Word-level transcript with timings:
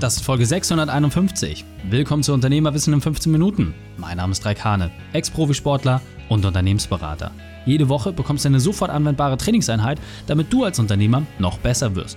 Das 0.00 0.16
ist 0.16 0.24
Folge 0.24 0.46
651. 0.46 1.62
Willkommen 1.90 2.22
zu 2.22 2.32
Unternehmerwissen 2.32 2.94
in 2.94 3.02
15 3.02 3.30
Minuten. 3.30 3.74
Mein 3.98 4.16
Name 4.16 4.32
ist 4.32 4.46
Raik 4.46 4.64
Hane, 4.64 4.90
Ex-Profisportler 5.12 6.00
und 6.30 6.46
Unternehmensberater. 6.46 7.32
Jede 7.66 7.90
Woche 7.90 8.10
bekommst 8.10 8.46
du 8.46 8.48
eine 8.48 8.60
sofort 8.60 8.90
anwendbare 8.90 9.36
Trainingseinheit, 9.36 10.00
damit 10.26 10.50
du 10.50 10.64
als 10.64 10.78
Unternehmer 10.78 11.26
noch 11.38 11.58
besser 11.58 11.94
wirst. 11.96 12.16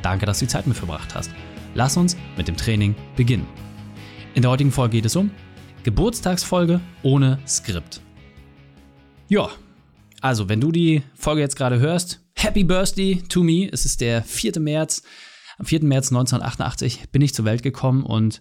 Danke, 0.00 0.24
dass 0.24 0.38
du 0.38 0.46
die 0.46 0.50
Zeit 0.50 0.66
mit 0.66 0.78
verbracht 0.78 1.14
hast. 1.14 1.30
Lass 1.74 1.98
uns 1.98 2.16
mit 2.38 2.48
dem 2.48 2.56
Training 2.56 2.94
beginnen. 3.16 3.46
In 4.32 4.40
der 4.40 4.50
heutigen 4.50 4.72
Folge 4.72 4.96
geht 4.96 5.04
es 5.04 5.14
um 5.14 5.30
Geburtstagsfolge 5.82 6.80
ohne 7.02 7.38
Skript. 7.46 8.00
Ja, 9.28 9.50
also 10.22 10.48
wenn 10.48 10.62
du 10.62 10.72
die 10.72 11.02
Folge 11.16 11.42
jetzt 11.42 11.56
gerade 11.56 11.80
hörst, 11.80 12.18
Happy 12.34 12.64
Birthday 12.64 13.22
to 13.28 13.42
me. 13.42 13.68
Es 13.70 13.84
ist 13.84 14.00
der 14.00 14.22
4. 14.22 14.58
März. 14.58 15.02
Am 15.60 15.66
4. 15.66 15.84
März 15.84 16.08
1988 16.08 17.10
bin 17.12 17.20
ich 17.20 17.34
zur 17.34 17.44
Welt 17.44 17.62
gekommen 17.62 18.02
und 18.02 18.40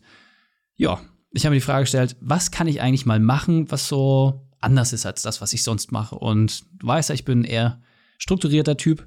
ja, 0.78 1.02
ich 1.32 1.45
habe 1.45 1.54
mir 1.54 1.59
die 1.59 1.66
Frage 1.66 1.84
gestellt, 1.84 2.16
was 2.22 2.50
kann 2.50 2.66
ich 2.66 2.80
eigentlich 2.80 3.05
mal 3.05 3.20
machen, 3.20 3.70
was 3.70 3.90
so 3.90 4.48
anders 4.62 4.94
ist 4.94 5.05
als 5.05 5.22
das, 5.22 5.42
was 5.42 5.52
ich 5.52 5.64
sonst 5.64 5.92
mache. 5.92 6.16
Und 6.16 6.64
du 6.82 6.88
weißt 6.88 7.09
ja, 7.09 7.16
ich 7.16 7.26
bin 7.26 7.42
ein 7.42 7.44
eher 7.44 7.82
strukturierter 8.20 8.78
Typ. 8.78 9.05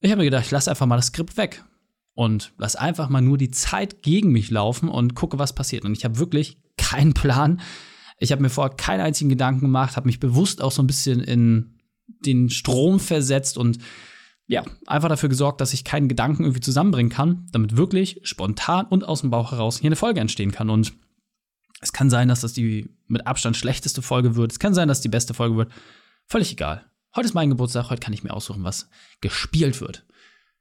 Ich 0.00 0.10
habe 0.10 0.18
mir 0.18 0.26
gedacht, 0.26 0.44
ich 0.44 0.50
lass 0.50 0.68
einfach 0.68 0.84
mal 0.84 0.96
das 0.96 1.06
Skript 1.06 1.38
weg 1.38 1.64
und 2.12 2.52
lass 2.58 2.76
einfach 2.76 3.08
mal 3.08 3.22
nur 3.22 3.38
die 3.38 3.50
Zeit 3.50 4.02
gegen 4.02 4.30
mich 4.30 4.50
laufen 4.50 4.90
und 4.90 5.14
gucke, 5.14 5.38
was 5.38 5.54
passiert. 5.54 5.86
Und 5.86 5.96
ich 5.96 6.04
habe 6.04 6.18
wirklich 6.18 6.58
keinen 6.76 7.14
Plan. 7.14 7.62
Ich 8.18 8.30
habe 8.30 8.42
mir 8.42 8.50
vorher 8.50 8.76
keinen 8.76 9.00
einzigen 9.00 9.30
Gedanken 9.30 9.62
gemacht, 9.62 9.96
habe 9.96 10.06
mich 10.06 10.20
bewusst 10.20 10.60
auch 10.60 10.72
so 10.72 10.82
ein 10.82 10.86
bisschen 10.86 11.20
in 11.20 11.78
den 12.26 12.50
Strom 12.50 13.00
versetzt 13.00 13.56
und 13.56 13.78
ja, 14.46 14.64
einfach 14.86 15.08
dafür 15.08 15.28
gesorgt, 15.28 15.60
dass 15.60 15.72
ich 15.72 15.84
keinen 15.84 16.08
Gedanken 16.08 16.44
irgendwie 16.44 16.60
zusammenbringen 16.60 17.10
kann, 17.10 17.48
damit 17.52 17.76
wirklich 17.76 18.20
spontan 18.24 18.86
und 18.86 19.04
aus 19.04 19.20
dem 19.20 19.30
Bauch 19.30 19.52
heraus 19.52 19.78
hier 19.78 19.88
eine 19.88 19.96
Folge 19.96 20.20
entstehen 20.20 20.52
kann. 20.52 20.68
Und 20.68 20.92
es 21.80 21.92
kann 21.92 22.10
sein, 22.10 22.28
dass 22.28 22.40
das 22.40 22.52
die 22.52 22.90
mit 23.06 23.26
Abstand 23.26 23.56
schlechteste 23.56 24.02
Folge 24.02 24.36
wird. 24.36 24.52
Es 24.52 24.58
kann 24.58 24.74
sein, 24.74 24.88
dass 24.88 25.00
die 25.00 25.08
beste 25.08 25.34
Folge 25.34 25.56
wird. 25.56 25.72
Völlig 26.26 26.52
egal. 26.52 26.84
Heute 27.14 27.26
ist 27.26 27.34
mein 27.34 27.50
Geburtstag, 27.50 27.90
heute 27.90 28.00
kann 28.00 28.14
ich 28.14 28.24
mir 28.24 28.32
aussuchen, 28.32 28.64
was 28.64 28.88
gespielt 29.20 29.80
wird. 29.80 30.06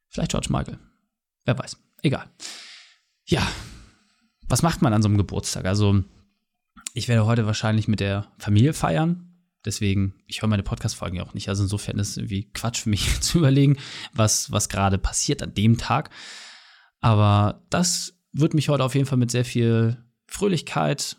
Vielleicht 0.09 0.31
George 0.31 0.47
Michael. 0.49 0.79
Wer 1.45 1.57
weiß. 1.57 1.77
Egal. 2.01 2.29
Ja, 3.25 3.47
was 4.47 4.61
macht 4.63 4.81
man 4.81 4.93
an 4.93 5.01
so 5.01 5.07
einem 5.07 5.17
Geburtstag? 5.17 5.65
Also, 5.65 6.03
ich 6.93 7.07
werde 7.07 7.25
heute 7.25 7.45
wahrscheinlich 7.45 7.87
mit 7.87 8.01
der 8.01 8.31
Familie 8.37 8.73
feiern. 8.73 9.30
Deswegen, 9.65 10.15
ich 10.25 10.41
höre 10.41 10.49
meine 10.49 10.63
Podcast-Folgen 10.63 11.17
ja 11.17 11.23
auch 11.23 11.33
nicht. 11.33 11.49
Also 11.49 11.63
insofern 11.63 11.99
ist 11.99 12.09
es 12.09 12.17
irgendwie 12.17 12.49
Quatsch 12.53 12.81
für 12.81 12.89
mich 12.89 13.19
zu 13.21 13.39
überlegen, 13.39 13.77
was, 14.13 14.51
was 14.51 14.69
gerade 14.69 14.97
passiert 14.97 15.43
an 15.43 15.53
dem 15.53 15.77
Tag. 15.77 16.09
Aber 16.99 17.63
das 17.69 18.17
wird 18.31 18.53
mich 18.53 18.69
heute 18.69 18.83
auf 18.83 18.95
jeden 18.95 19.07
Fall 19.07 19.17
mit 19.17 19.31
sehr 19.31 19.45
viel 19.45 19.97
Fröhlichkeit 20.27 21.17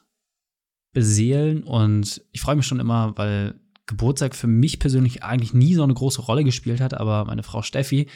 beseelen. 0.92 1.62
Und 1.62 2.22
ich 2.32 2.40
freue 2.40 2.56
mich 2.56 2.66
schon 2.66 2.80
immer, 2.80 3.16
weil 3.16 3.60
Geburtstag 3.86 4.34
für 4.34 4.46
mich 4.46 4.78
persönlich 4.78 5.22
eigentlich 5.22 5.54
nie 5.54 5.74
so 5.74 5.82
eine 5.82 5.94
große 5.94 6.22
Rolle 6.22 6.44
gespielt 6.44 6.80
hat. 6.80 6.94
Aber 6.94 7.24
meine 7.24 7.42
Frau 7.42 7.62
Steffi, 7.62 8.08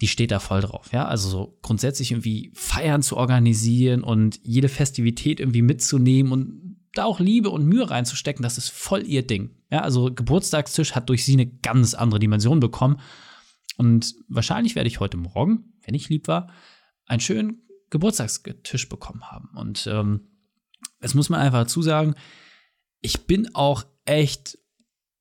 die 0.00 0.08
steht 0.08 0.30
da 0.30 0.38
voll 0.38 0.60
drauf. 0.60 0.92
Ja, 0.92 1.06
also 1.06 1.28
so 1.28 1.58
grundsätzlich 1.62 2.12
irgendwie 2.12 2.50
Feiern 2.54 3.02
zu 3.02 3.16
organisieren 3.16 4.02
und 4.02 4.40
jede 4.42 4.68
Festivität 4.68 5.40
irgendwie 5.40 5.62
mitzunehmen 5.62 6.32
und 6.32 6.71
da 6.94 7.04
auch 7.04 7.20
Liebe 7.20 7.50
und 7.50 7.66
Mühe 7.66 7.88
reinzustecken, 7.88 8.42
das 8.42 8.58
ist 8.58 8.70
voll 8.70 9.06
ihr 9.06 9.26
Ding. 9.26 9.56
Ja, 9.70 9.80
also 9.80 10.12
Geburtstagstisch 10.12 10.94
hat 10.94 11.08
durch 11.08 11.24
sie 11.24 11.32
eine 11.32 11.46
ganz 11.46 11.94
andere 11.94 12.20
Dimension 12.20 12.60
bekommen. 12.60 13.00
Und 13.76 14.14
wahrscheinlich 14.28 14.74
werde 14.74 14.88
ich 14.88 15.00
heute 15.00 15.16
Morgen, 15.16 15.72
wenn 15.84 15.94
ich 15.94 16.08
lieb 16.08 16.28
war, 16.28 16.52
einen 17.06 17.20
schönen 17.20 17.62
Geburtstagstisch 17.90 18.88
bekommen 18.88 19.30
haben. 19.30 19.48
Und 19.56 19.86
ähm, 19.86 20.28
es 21.00 21.14
muss 21.14 21.28
man 21.28 21.40
einfach 21.40 21.60
dazu 21.60 21.82
sagen, 21.82 22.14
ich 23.00 23.26
bin 23.26 23.54
auch 23.54 23.84
echt, 24.04 24.58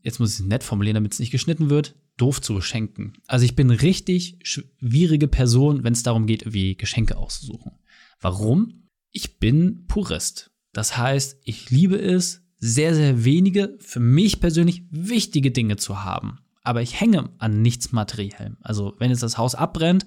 jetzt 0.02 0.20
muss 0.20 0.34
ich 0.34 0.42
es 0.42 0.46
nett 0.46 0.64
formulieren, 0.64 0.96
damit 0.96 1.14
es 1.14 1.20
nicht 1.20 1.32
geschnitten 1.32 1.70
wird, 1.70 1.96
doof 2.18 2.42
zu 2.42 2.54
beschenken. 2.54 3.14
Also 3.28 3.46
ich 3.46 3.56
bin 3.56 3.72
richtig 3.72 4.38
schwierige 4.44 5.28
Person, 5.28 5.84
wenn 5.84 5.94
es 5.94 6.04
darum 6.04 6.28
geht, 6.28 6.54
wie 6.54 6.76
Geschenke 6.76 7.18
auszusuchen. 7.18 7.80
Warum? 8.20 8.90
Ich 9.12 9.40
bin 9.40 9.86
Purist. 9.88 10.51
Das 10.74 10.98
heißt, 10.98 11.40
ich 11.44 11.70
liebe 11.70 11.98
es, 11.98 12.42
sehr, 12.58 12.94
sehr 12.94 13.26
wenige, 13.26 13.76
für 13.80 14.00
mich 14.00 14.40
persönlich 14.40 14.84
wichtige 14.92 15.52
Dinge 15.52 15.78
zu 15.78 16.04
haben. 16.04 16.40
Aber 16.64 16.82
ich 16.82 17.00
hänge 17.00 17.30
an 17.40 17.62
nichts 17.62 17.92
Materiellem. 17.92 18.58
Also, 18.62 18.94
wenn 19.00 19.10
jetzt 19.10 19.24
das 19.24 19.40
Haus 19.40 19.56
abbrennt, 19.56 20.06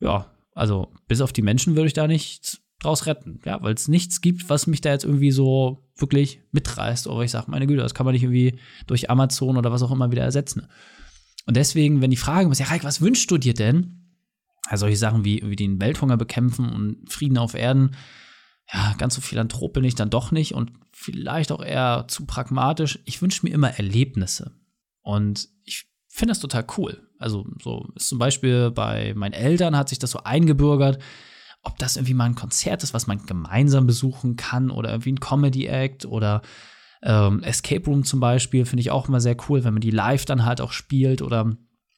ja, 0.00 0.32
also 0.52 0.92
bis 1.06 1.20
auf 1.20 1.32
die 1.32 1.42
Menschen 1.42 1.76
würde 1.76 1.86
ich 1.86 1.92
da 1.92 2.08
nichts 2.08 2.60
draus 2.80 3.06
retten. 3.06 3.40
Ja, 3.44 3.62
weil 3.62 3.74
es 3.74 3.88
nichts 3.88 4.20
gibt, 4.20 4.50
was 4.50 4.66
mich 4.66 4.80
da 4.80 4.90
jetzt 4.90 5.04
irgendwie 5.04 5.30
so 5.30 5.88
wirklich 5.96 6.40
mitreißt. 6.50 7.06
Oder 7.06 7.22
ich 7.22 7.30
sage, 7.30 7.50
meine 7.50 7.66
Güte, 7.66 7.82
das 7.82 7.94
kann 7.94 8.04
man 8.04 8.14
nicht 8.14 8.24
irgendwie 8.24 8.58
durch 8.86 9.08
Amazon 9.08 9.56
oder 9.56 9.70
was 9.70 9.82
auch 9.82 9.92
immer 9.92 10.10
wieder 10.10 10.22
ersetzen. 10.22 10.66
Und 11.46 11.56
deswegen, 11.56 12.00
wenn 12.00 12.10
die 12.10 12.16
Frage 12.16 12.50
ist, 12.50 12.58
ja, 12.58 12.66
Reik, 12.66 12.84
was 12.84 13.00
wünschst 13.00 13.30
du 13.30 13.38
dir 13.38 13.54
denn? 13.54 14.02
Also 14.68 14.82
solche 14.82 14.96
Sachen 14.96 15.24
wie, 15.24 15.42
wie 15.44 15.56
den 15.56 15.80
Welthunger 15.80 16.16
bekämpfen 16.16 16.68
und 16.68 17.10
Frieden 17.10 17.38
auf 17.38 17.54
Erden, 17.54 17.92
ja, 18.72 18.94
ganz 18.98 19.14
so 19.14 19.20
philanthrop 19.20 19.72
bin 19.72 19.84
ich 19.84 19.94
dann 19.94 20.10
doch 20.10 20.32
nicht 20.32 20.54
und 20.54 20.72
vielleicht 20.92 21.52
auch 21.52 21.62
eher 21.62 22.06
zu 22.08 22.26
pragmatisch. 22.26 22.98
Ich 23.04 23.22
wünsche 23.22 23.46
mir 23.46 23.52
immer 23.52 23.70
Erlebnisse. 23.70 24.52
Und 25.02 25.48
ich 25.64 25.86
finde 26.08 26.32
das 26.32 26.40
total 26.40 26.66
cool. 26.76 27.00
Also, 27.18 27.46
so 27.62 27.88
ist 27.94 28.08
zum 28.08 28.18
Beispiel 28.18 28.70
bei 28.70 29.14
meinen 29.14 29.32
Eltern 29.32 29.76
hat 29.76 29.88
sich 29.88 29.98
das 29.98 30.10
so 30.10 30.20
eingebürgert, 30.24 31.00
ob 31.62 31.78
das 31.78 31.96
irgendwie 31.96 32.14
mal 32.14 32.24
ein 32.24 32.34
Konzert 32.34 32.82
ist, 32.82 32.94
was 32.94 33.06
man 33.06 33.24
gemeinsam 33.26 33.86
besuchen 33.86 34.36
kann 34.36 34.70
oder 34.70 34.90
irgendwie 34.90 35.12
ein 35.12 35.20
Comedy-Act 35.20 36.06
oder 36.06 36.42
ähm, 37.02 37.42
Escape 37.42 37.84
Room 37.86 38.04
zum 38.04 38.20
Beispiel, 38.20 38.64
finde 38.64 38.80
ich 38.80 38.90
auch 38.90 39.08
immer 39.08 39.20
sehr 39.20 39.36
cool, 39.48 39.64
wenn 39.64 39.74
man 39.74 39.80
die 39.80 39.90
live 39.90 40.24
dann 40.24 40.44
halt 40.44 40.60
auch 40.60 40.72
spielt 40.72 41.22
oder 41.22 41.56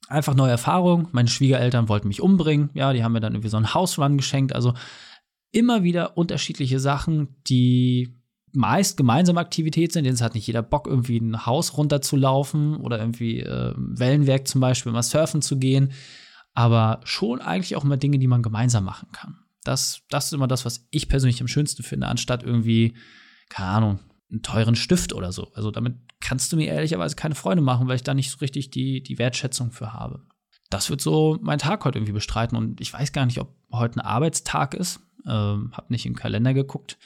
einfach 0.08 0.34
neue 0.34 0.50
Erfahrungen. 0.50 1.08
Meine 1.12 1.28
Schwiegereltern 1.28 1.88
wollten 1.88 2.08
mich 2.08 2.20
umbringen, 2.20 2.70
ja, 2.74 2.92
die 2.92 3.04
haben 3.04 3.12
mir 3.12 3.20
dann 3.20 3.34
irgendwie 3.34 3.50
so 3.50 3.56
einen 3.56 3.74
House 3.74 3.98
Run 3.98 4.16
geschenkt. 4.16 4.54
Also 4.54 4.74
immer 5.50 5.82
wieder 5.82 6.16
unterschiedliche 6.16 6.80
Sachen, 6.80 7.36
die 7.48 8.18
meist 8.52 8.96
gemeinsame 8.96 9.40
Aktivität 9.40 9.92
sind. 9.92 10.04
Jetzt 10.04 10.22
hat 10.22 10.34
nicht 10.34 10.46
jeder 10.46 10.62
Bock, 10.62 10.86
irgendwie 10.86 11.18
ein 11.18 11.46
Haus 11.46 11.76
runterzulaufen 11.76 12.76
oder 12.76 12.98
irgendwie 12.98 13.40
äh, 13.40 13.74
Wellenwerk 13.76 14.48
zum 14.48 14.60
Beispiel 14.60 14.92
mal 14.92 15.02
surfen 15.02 15.42
zu 15.42 15.58
gehen. 15.58 15.92
Aber 16.54 17.00
schon 17.04 17.40
eigentlich 17.40 17.76
auch 17.76 17.84
immer 17.84 17.96
Dinge, 17.96 18.18
die 18.18 18.26
man 18.26 18.42
gemeinsam 18.42 18.84
machen 18.84 19.08
kann. 19.12 19.38
Das, 19.64 20.02
das 20.08 20.26
ist 20.26 20.32
immer 20.32 20.48
das, 20.48 20.64
was 20.64 20.86
ich 20.90 21.08
persönlich 21.08 21.40
am 21.40 21.48
schönsten 21.48 21.82
finde, 21.82 22.06
anstatt 22.06 22.42
irgendwie, 22.42 22.94
keine 23.48 23.68
Ahnung, 23.68 24.00
einen 24.30 24.42
teuren 24.42 24.76
Stift 24.76 25.12
oder 25.12 25.30
so. 25.30 25.52
Also 25.54 25.70
damit 25.70 25.96
kannst 26.20 26.52
du 26.52 26.56
mir 26.56 26.66
ehrlicherweise 26.66 27.16
keine 27.16 27.34
Freunde 27.34 27.62
machen, 27.62 27.86
weil 27.86 27.96
ich 27.96 28.02
da 28.02 28.14
nicht 28.14 28.30
so 28.30 28.38
richtig 28.38 28.70
die, 28.70 29.02
die 29.02 29.18
Wertschätzung 29.18 29.70
für 29.70 29.92
habe. 29.92 30.22
Das 30.70 30.90
wird 30.90 31.00
so 31.00 31.38
mein 31.40 31.58
Tag 31.58 31.84
heute 31.84 31.98
irgendwie 31.98 32.12
bestreiten 32.12 32.56
und 32.56 32.80
ich 32.80 32.92
weiß 32.92 33.12
gar 33.12 33.24
nicht, 33.24 33.38
ob 33.38 33.54
heute 33.72 34.00
ein 34.00 34.04
Arbeitstag 34.04 34.74
ist 34.74 35.00
ähm, 35.28 35.72
habe 35.72 35.92
nicht 35.92 36.06
im 36.06 36.16
Kalender 36.16 36.54
geguckt. 36.54 36.98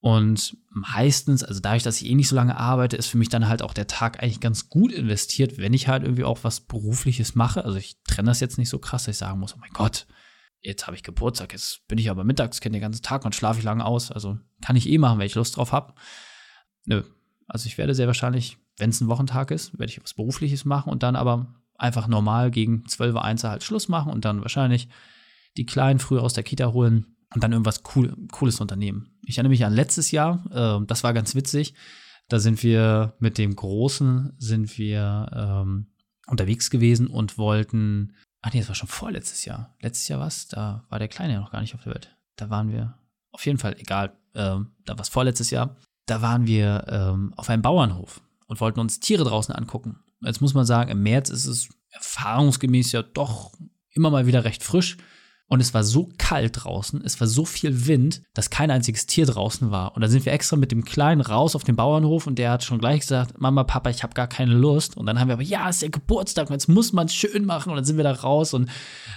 Und 0.00 0.56
meistens, 0.70 1.42
also 1.42 1.60
dadurch, 1.60 1.82
dass 1.82 2.00
ich 2.00 2.08
eh 2.08 2.14
nicht 2.14 2.28
so 2.28 2.36
lange 2.36 2.56
arbeite, 2.56 2.96
ist 2.96 3.08
für 3.08 3.18
mich 3.18 3.30
dann 3.30 3.48
halt 3.48 3.62
auch 3.62 3.74
der 3.74 3.88
Tag 3.88 4.22
eigentlich 4.22 4.40
ganz 4.40 4.68
gut 4.68 4.92
investiert, 4.92 5.58
wenn 5.58 5.74
ich 5.74 5.88
halt 5.88 6.04
irgendwie 6.04 6.24
auch 6.24 6.44
was 6.44 6.60
Berufliches 6.60 7.34
mache. 7.34 7.64
Also 7.64 7.78
ich 7.78 7.96
trenne 8.04 8.28
das 8.28 8.40
jetzt 8.40 8.58
nicht 8.58 8.68
so 8.68 8.78
krass, 8.78 9.04
dass 9.04 9.16
ich 9.16 9.18
sagen 9.18 9.40
muss, 9.40 9.54
oh 9.54 9.58
mein 9.60 9.72
Gott, 9.72 10.06
jetzt 10.60 10.86
habe 10.86 10.96
ich 10.96 11.02
Geburtstag, 11.02 11.52
jetzt 11.52 11.86
bin 11.88 11.98
ich 11.98 12.10
aber 12.10 12.22
mittags, 12.22 12.60
kenne 12.60 12.74
den 12.74 12.82
ganzen 12.82 13.02
Tag 13.02 13.24
und 13.24 13.34
schlafe 13.34 13.58
ich 13.58 13.64
lange 13.64 13.84
aus. 13.84 14.12
Also 14.12 14.38
kann 14.62 14.76
ich 14.76 14.88
eh 14.88 14.98
machen, 14.98 15.18
wenn 15.18 15.26
ich 15.26 15.34
Lust 15.34 15.56
drauf 15.56 15.72
habe. 15.72 15.94
Nö. 16.84 17.02
Also 17.48 17.66
ich 17.66 17.78
werde 17.78 17.94
sehr 17.94 18.06
wahrscheinlich, 18.06 18.58
wenn 18.76 18.90
es 18.90 19.00
ein 19.00 19.08
Wochentag 19.08 19.50
ist, 19.50 19.78
werde 19.78 19.90
ich 19.90 20.02
was 20.02 20.14
Berufliches 20.14 20.64
machen 20.64 20.90
und 20.92 21.02
dann 21.02 21.16
aber 21.16 21.54
einfach 21.74 22.06
normal 22.06 22.50
gegen 22.50 22.86
12 22.86 23.14
Uhr 23.14 23.24
1 23.24 23.42
halt 23.44 23.64
Schluss 23.64 23.88
machen 23.88 24.12
und 24.12 24.24
dann 24.24 24.42
wahrscheinlich 24.42 24.88
die 25.56 25.66
Kleinen 25.66 25.98
früher 25.98 26.22
aus 26.22 26.34
der 26.34 26.44
Kita 26.44 26.72
holen 26.72 27.16
und 27.34 27.42
dann 27.42 27.52
irgendwas 27.52 27.82
cool, 27.94 28.16
Cooles 28.32 28.60
unternehmen. 28.60 29.10
Ich 29.22 29.36
erinnere 29.36 29.50
mich 29.50 29.64
an 29.64 29.74
letztes 29.74 30.10
Jahr, 30.10 30.44
äh, 30.50 30.86
das 30.86 31.04
war 31.04 31.12
ganz 31.12 31.34
witzig. 31.34 31.74
Da 32.28 32.38
sind 32.38 32.62
wir 32.62 33.14
mit 33.20 33.38
dem 33.38 33.56
Großen 33.56 34.34
sind 34.38 34.76
wir 34.76 35.30
ähm, 35.32 35.86
unterwegs 36.26 36.70
gewesen 36.70 37.06
und 37.06 37.38
wollten. 37.38 38.14
Ach 38.42 38.52
nee, 38.52 38.60
das 38.60 38.68
war 38.68 38.74
schon 38.74 38.88
vorletztes 38.88 39.44
Jahr. 39.44 39.74
Letztes 39.80 40.08
Jahr 40.08 40.20
was? 40.20 40.46
Da 40.48 40.84
war 40.90 40.98
der 40.98 41.08
Kleine 41.08 41.34
ja 41.34 41.40
noch 41.40 41.50
gar 41.50 41.60
nicht 41.60 41.74
auf 41.74 41.82
der 41.82 41.94
Welt. 41.94 42.16
Da 42.36 42.50
waren 42.50 42.70
wir, 42.70 42.98
auf 43.32 43.44
jeden 43.46 43.58
Fall, 43.58 43.76
egal, 43.78 44.12
ähm, 44.34 44.72
da 44.84 44.94
war 44.94 45.00
es 45.00 45.08
vorletztes 45.08 45.50
Jahr. 45.50 45.76
Da 46.06 46.22
waren 46.22 46.46
wir 46.46 46.86
ähm, 46.88 47.32
auf 47.36 47.50
einem 47.50 47.62
Bauernhof 47.62 48.20
und 48.46 48.60
wollten 48.60 48.80
uns 48.80 49.00
Tiere 49.00 49.24
draußen 49.24 49.54
angucken. 49.54 50.00
Jetzt 50.20 50.40
muss 50.40 50.54
man 50.54 50.66
sagen, 50.66 50.90
im 50.90 51.02
März 51.02 51.30
ist 51.30 51.46
es 51.46 51.68
erfahrungsgemäß 51.90 52.92
ja 52.92 53.02
doch 53.02 53.52
immer 53.90 54.10
mal 54.10 54.26
wieder 54.26 54.44
recht 54.44 54.62
frisch. 54.62 54.98
Und 55.50 55.60
es 55.60 55.72
war 55.72 55.82
so 55.82 56.10
kalt 56.18 56.64
draußen, 56.64 57.02
es 57.02 57.18
war 57.20 57.26
so 57.26 57.46
viel 57.46 57.86
Wind, 57.86 58.20
dass 58.34 58.50
kein 58.50 58.70
einziges 58.70 59.06
Tier 59.06 59.24
draußen 59.24 59.70
war. 59.70 59.96
Und 59.96 60.02
da 60.02 60.08
sind 60.08 60.26
wir 60.26 60.32
extra 60.32 60.56
mit 60.56 60.70
dem 60.70 60.84
Kleinen 60.84 61.22
raus 61.22 61.56
auf 61.56 61.64
den 61.64 61.74
Bauernhof 61.74 62.26
und 62.26 62.38
der 62.38 62.50
hat 62.50 62.64
schon 62.64 62.78
gleich 62.78 63.00
gesagt, 63.00 63.40
Mama, 63.40 63.64
Papa, 63.64 63.88
ich 63.88 64.02
habe 64.02 64.12
gar 64.12 64.26
keine 64.26 64.52
Lust. 64.52 64.96
Und 64.96 65.06
dann 65.06 65.18
haben 65.18 65.28
wir 65.28 65.34
aber, 65.34 65.42
ja, 65.42 65.68
es 65.68 65.76
ist 65.76 65.82
der 65.82 65.88
Geburtstag, 65.88 66.50
jetzt 66.50 66.68
muss 66.68 66.92
man 66.92 67.06
es 67.06 67.14
schön 67.14 67.46
machen. 67.46 67.70
Und 67.70 67.76
dann 67.76 67.84
sind 67.86 67.96
wir 67.96 68.04
da 68.04 68.12
raus 68.12 68.52
und 68.52 68.68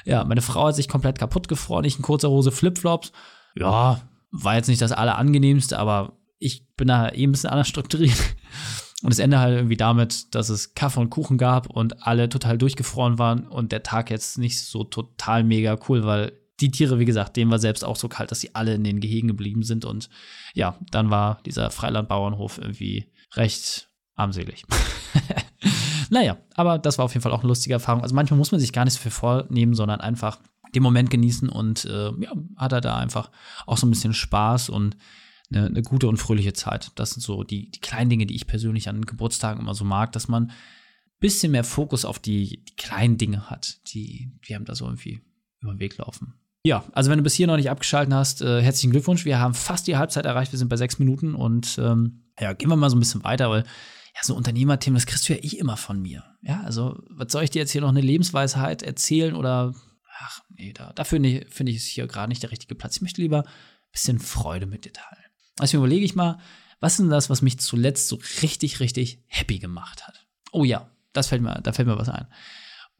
ja, 0.06 0.24
meine 0.24 0.42
Frau 0.42 0.68
hat 0.68 0.76
sich 0.76 0.88
komplett 0.88 1.20
kaputt 1.20 1.50
gefroren, 1.50 1.84
ich 1.84 1.98
in 1.98 2.02
kurzer 2.02 2.30
Hose 2.30 2.52
Flipflops. 2.52 3.12
ja, 3.56 4.00
war 4.32 4.56
jetzt 4.56 4.70
nicht 4.70 4.82
das 4.82 4.94
Allerangenehmste, 4.94 5.78
aber 5.78 6.18
ich 6.40 6.66
bin 6.76 6.88
da 6.88 7.10
eh 7.10 7.24
ein 7.24 7.32
bisschen 7.32 7.50
anders 7.50 7.68
strukturiert. 7.68 8.18
Und 9.04 9.12
es 9.12 9.20
endet 9.20 9.40
halt 9.40 9.56
irgendwie 9.56 9.78
damit, 9.78 10.36
dass 10.36 10.50
es 10.50 10.76
Kaffee 10.76 11.00
und 11.00 11.10
Kuchen 11.10 11.38
gab 11.38 11.70
und 11.70 12.06
alle 12.06 12.30
total 12.30 12.58
durchgefroren 12.58 13.18
waren 13.18 13.48
und 13.48 13.72
der 13.72 13.84
Tag 13.84 14.12
jetzt 14.12 14.38
nicht 14.38 14.60
so 14.62 14.84
total 14.84 15.44
mega 15.44 15.78
cool, 15.88 16.04
weil 16.04 16.34
die 16.60 16.70
Tiere, 16.70 17.00
wie 17.00 17.06
gesagt, 17.06 17.36
denen 17.36 17.50
war 17.50 17.60
selbst 17.60 17.84
auch 17.84 17.96
so 17.96 18.08
kalt, 18.08 18.32
dass 18.32 18.40
sie 18.40 18.54
alle 18.54 18.76
in 18.76 18.84
den 18.84 19.00
Gehegen 19.00 19.28
geblieben 19.28 19.64
sind. 19.64 19.84
Und 19.86 20.10
ja, 20.54 20.78
dann 20.92 21.10
war 21.10 21.40
dieser 21.46 21.72
Freilandbauernhof 21.72 22.60
irgendwie 22.60 23.08
recht 23.34 23.90
armselig. 24.16 24.64
naja, 26.12 26.38
aber 26.54 26.78
das 26.78 27.00
war 27.00 27.06
auf 27.06 27.14
jeden 27.14 27.24
Fall 27.24 27.32
auch 27.32 27.40
eine 27.40 27.48
lustige 27.48 27.74
Erfahrung. 27.74 28.04
Also 28.04 28.14
manchmal 28.14 28.38
muss 28.38 28.52
man 28.52 28.62
sich 28.62 28.74
gar 28.74 28.86
nicht 28.86 28.94
so 28.94 29.00
viel 29.00 29.12
vornehmen, 29.12 29.74
sondern 29.74 30.02
einfach 30.02 30.40
den 30.76 30.84
Moment 30.84 31.10
genießen 31.10 31.50
und 31.50 31.86
äh, 31.86 32.12
ja, 32.20 32.32
hat 32.56 32.72
er 32.72 32.82
da 32.82 32.98
einfach 32.98 33.30
auch 33.66 33.78
so 33.78 33.88
ein 33.88 33.90
bisschen 33.90 34.14
Spaß 34.14 34.70
und 34.70 34.96
eine, 35.52 35.68
eine 35.68 35.82
gute 35.82 36.08
und 36.08 36.18
fröhliche 36.18 36.54
Zeit. 36.54 36.92
Das 36.96 37.12
sind 37.12 37.22
so 37.22 37.44
die, 37.44 37.72
die 37.72 37.80
kleinen 37.80 38.10
Dinge, 38.10 38.26
die 38.26 38.36
ich 38.36 38.48
persönlich 38.48 38.90
an 38.90 39.06
Geburtstagen 39.06 39.62
immer 39.62 39.74
so 39.74 39.86
mag, 39.86 40.12
dass 40.12 40.28
man 40.28 40.46
ein 40.46 40.54
bisschen 41.20 41.52
mehr 41.52 41.64
Fokus 41.64 42.06
auf 42.06 42.20
die, 42.20 42.64
die 42.66 42.76
kleinen 42.76 43.18
Dinge 43.18 43.50
hat, 43.50 43.80
die, 43.94 44.32
die 44.48 44.56
haben 44.56 44.66
da 44.66 44.76
so 44.76 44.86
irgendwie 44.86 45.22
über 45.60 45.74
den 45.74 45.80
Weg 45.80 45.98
laufen. 45.98 46.34
Ja, 46.64 46.84
also 46.92 47.10
wenn 47.10 47.18
du 47.18 47.24
bis 47.24 47.34
hier 47.34 47.48
noch 47.48 47.58
nicht 47.58 47.70
abgeschaltet 47.70 48.14
hast, 48.14 48.42
äh, 48.42 48.62
herzlichen 48.62 48.92
Glückwunsch. 48.92 49.26
Wir 49.26 49.40
haben 49.40 49.56
fast 49.56 49.88
die 49.88 49.98
Halbzeit 49.98 50.26
erreicht. 50.26 50.52
Wir 50.52 50.60
sind 50.60 50.70
bei 50.70 50.78
sechs 50.78 51.00
Minuten 51.00 51.34
und 51.34 51.78
ähm, 51.80 52.26
ja, 52.40 52.54
gehen 52.54 52.70
wir 52.70 52.76
mal 52.76 52.90
so 52.90 52.96
ein 52.96 53.00
bisschen 53.00 53.24
weiter, 53.24 53.50
weil 53.50 53.64
ja, 53.64 54.22
so 54.24 54.36
Unternehmerthemen, 54.36 54.96
das 54.96 55.06
kriegst 55.06 55.28
du 55.28 55.34
ja 55.34 55.40
eh 55.40 55.58
immer 55.58 55.78
von 55.78 56.02
mir. 56.02 56.24
Ja, 56.42 56.62
also 56.62 57.02
was 57.10 57.32
soll 57.32 57.44
ich 57.44 57.50
dir 57.50 57.60
jetzt 57.60 57.72
hier 57.72 57.82
noch 57.82 57.90
eine 57.90 58.02
Lebensweisheit 58.02 58.84
erzählen 58.84 59.36
oder 59.36 59.74
ach 60.20 60.42
nee, 60.50 60.74
da, 60.74 60.94
dafür 60.94 61.20
finde 61.50 61.72
ich 61.72 61.78
es 61.78 61.86
hier 61.86 62.06
gerade 62.08 62.30
nicht 62.30 62.44
der 62.44 62.52
richtige 62.52 62.76
Platz. 62.76 62.98
Ich 62.98 63.02
möchte 63.02 63.22
lieber 63.22 63.44
ein 63.44 63.92
bisschen 63.92 64.20
Freude 64.20 64.68
mit 64.68 64.86
dir 64.86 64.94
teilen. 64.94 65.31
Also 65.60 65.78
überlege 65.78 66.06
ich 66.06 66.16
mal, 66.16 66.40
was 66.80 66.94
ist 66.94 67.00
denn 67.00 67.10
das, 67.10 67.30
was 67.30 67.42
mich 67.42 67.60
zuletzt 67.60 68.08
so 68.08 68.20
richtig, 68.42 68.80
richtig 68.80 69.24
happy 69.28 69.60
gemacht 69.60 70.08
hat? 70.08 70.26
Oh 70.52 70.64
ja, 70.64 70.90
das 71.14 71.28
fällt 71.28 71.42
mir, 71.42 71.60
da 71.62 71.74
fällt 71.74 71.88
mir 71.88 71.98
was 71.98 72.10
ein. 72.10 72.28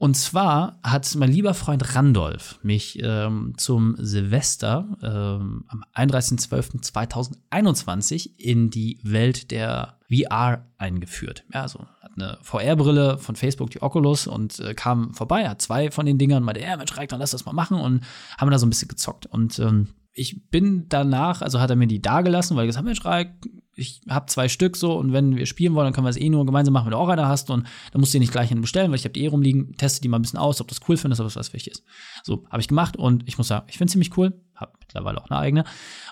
Und 0.02 0.16
zwar 0.16 0.80
hat 0.82 1.14
mein 1.16 1.32
lieber 1.32 1.54
Freund 1.54 1.96
Randolph 1.96 2.58
mich 2.64 2.98
ähm, 3.04 3.54
zum 3.58 3.96
Silvester 4.00 4.98
ähm, 5.04 5.66
am 5.68 5.84
31.12.2021 5.94 8.32
in 8.40 8.72
die 8.72 9.00
Welt 9.04 9.52
der 9.52 10.00
VR 10.12 10.66
eingeführt. 10.80 11.44
Ja, 11.54 11.62
also 11.62 11.86
hat 12.02 12.14
eine 12.16 12.40
VR-Brille 12.42 13.20
von 13.20 13.36
Facebook, 13.36 13.70
die 13.70 13.84
Oculus, 13.84 14.26
und 14.26 14.60
äh, 14.60 14.74
kam 14.74 15.14
vorbei, 15.14 15.48
hat 15.48 15.62
zwei 15.62 15.92
von 15.92 16.08
den 16.08 16.18
Dingern 16.18 16.42
meinte, 16.42 16.62
ja, 16.62 16.76
Mensch, 16.78 16.98
Reik, 16.98 17.10
dann 17.10 17.20
lass 17.20 17.30
das 17.30 17.46
mal 17.46 17.54
machen 17.54 17.78
und 17.78 18.04
haben 18.40 18.50
da 18.50 18.58
so 18.58 18.66
ein 18.66 18.72
bisschen 18.72 18.88
gezockt. 18.88 19.28
Und 19.28 19.60
ähm, 19.60 19.90
ich 20.14 20.50
bin 20.50 20.88
danach, 20.90 21.42
also 21.42 21.60
hat 21.60 21.70
er 21.70 21.76
mir 21.76 21.88
die 21.88 22.02
da 22.02 22.22
gelassen, 22.22 22.56
weil 22.56 22.64
er 22.64 22.68
gesagt 22.68 22.80
hat, 22.80 22.86
Mensch, 22.86 23.06
Reik, 23.06 23.34
ich 23.76 24.02
habe 24.10 24.26
zwei 24.26 24.50
Stück 24.50 24.76
so 24.76 24.98
und 24.98 25.14
wenn 25.14 25.38
wir 25.38 25.46
spielen 25.46 25.74
wollen, 25.74 25.86
dann 25.86 25.94
können 25.94 26.06
wir 26.06 26.10
es 26.10 26.18
eh 26.18 26.30
nur 26.30 26.46
gemeinsam 26.46 26.74
machen, 26.74 26.86
wenn 26.86 26.92
du 26.92 26.98
auch 26.98 27.08
eine 27.08 27.28
hast 27.28 27.50
und 27.50 27.66
dann 27.92 28.00
musst 28.00 28.14
du 28.14 28.18
die 28.18 28.20
nicht 28.20 28.34
gleich 28.34 28.52
einen 28.52 28.62
bestellen, 28.62 28.92
weil 28.92 28.98
ich 28.98 29.06
habe 29.06 29.14
die 29.14 29.24
eh 29.24 29.28
rumliegen, 29.28 29.78
teste 29.78 30.02
die 30.02 30.10
mal 30.10 30.20
ein 30.20 30.22
bisschen 30.22 30.40
aus, 30.40 30.60
ob 30.60 30.68
das 30.68 30.82
cool 30.88 30.98
findest, 30.98 31.22
ob 31.22 31.28
das 31.28 31.38
was 31.38 31.54
wichtig 31.54 31.74
ist. 31.74 31.84
So, 32.24 32.46
habe 32.50 32.62
ich 32.62 32.68
gemacht 32.68 32.98
und 32.98 33.28
ich 33.28 33.38
muss 33.38 33.48
sagen, 33.48 33.66
ich 33.70 33.78
finde 33.78 33.92
ziemlich 33.92 34.18
cool, 34.18 34.42
habe 34.56 34.74
mittlerweile 34.80 35.22
auch 35.22 35.30
eine 35.30 35.40
eigene. 35.40 35.64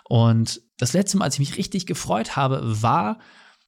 Und 0.05 0.61
das 0.77 0.93
letzte 0.93 1.17
Mal, 1.17 1.25
als 1.25 1.35
ich 1.35 1.39
mich 1.39 1.57
richtig 1.57 1.85
gefreut 1.85 2.37
habe, 2.37 2.61
war, 2.81 3.19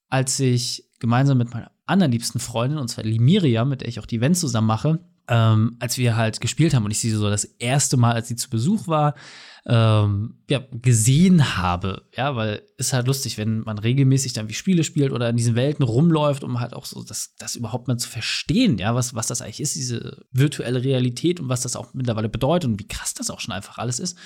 als 0.07 0.39
ich 0.39 0.85
gemeinsam 0.99 1.37
mit 1.37 1.53
meiner 1.53 1.71
anderen 1.85 2.11
liebsten 2.11 2.39
Freundin, 2.39 2.79
und 2.79 2.87
zwar 2.87 3.03
Limiria, 3.03 3.65
mit 3.65 3.81
der 3.81 3.89
ich 3.89 3.99
auch 3.99 4.05
die 4.05 4.17
Events 4.17 4.39
zusammen 4.39 4.67
mache, 4.67 4.99
ähm, 5.27 5.77
als 5.79 5.97
wir 5.97 6.15
halt 6.15 6.41
gespielt 6.41 6.73
haben 6.73 6.85
und 6.85 6.91
ich 6.91 6.99
sie 6.99 7.09
so 7.09 7.29
das 7.29 7.43
erste 7.43 7.97
Mal, 7.97 8.13
als 8.13 8.27
sie 8.27 8.35
zu 8.35 8.49
Besuch 8.49 8.87
war, 8.87 9.15
ähm, 9.65 10.39
ja, 10.49 10.63
gesehen 10.71 11.57
habe. 11.57 12.03
Ja, 12.15 12.35
weil 12.35 12.63
ist 12.77 12.93
halt 12.93 13.07
lustig, 13.07 13.37
wenn 13.37 13.61
man 13.61 13.77
regelmäßig 13.77 14.33
dann 14.33 14.49
wie 14.49 14.53
Spiele 14.53 14.83
spielt 14.83 15.11
oder 15.11 15.29
in 15.29 15.37
diesen 15.37 15.55
Welten 15.55 15.83
rumläuft, 15.83 16.43
um 16.43 16.59
halt 16.59 16.73
auch 16.73 16.85
so 16.85 17.03
das, 17.03 17.35
das 17.37 17.55
überhaupt 17.55 17.87
mal 17.87 17.97
zu 17.97 18.09
verstehen, 18.09 18.77
ja, 18.77 18.95
was, 18.95 19.13
was 19.13 19.27
das 19.27 19.41
eigentlich 19.41 19.61
ist, 19.61 19.75
diese 19.75 20.25
virtuelle 20.31 20.83
Realität 20.83 21.39
und 21.39 21.49
was 21.49 21.61
das 21.61 21.75
auch 21.75 21.93
mittlerweile 21.93 22.29
bedeutet 22.29 22.69
und 22.69 22.79
wie 22.79 22.87
krass 22.87 23.13
das 23.13 23.29
auch 23.29 23.39
schon 23.39 23.53
einfach 23.53 23.77
alles 23.77 23.99
ist 23.99 24.17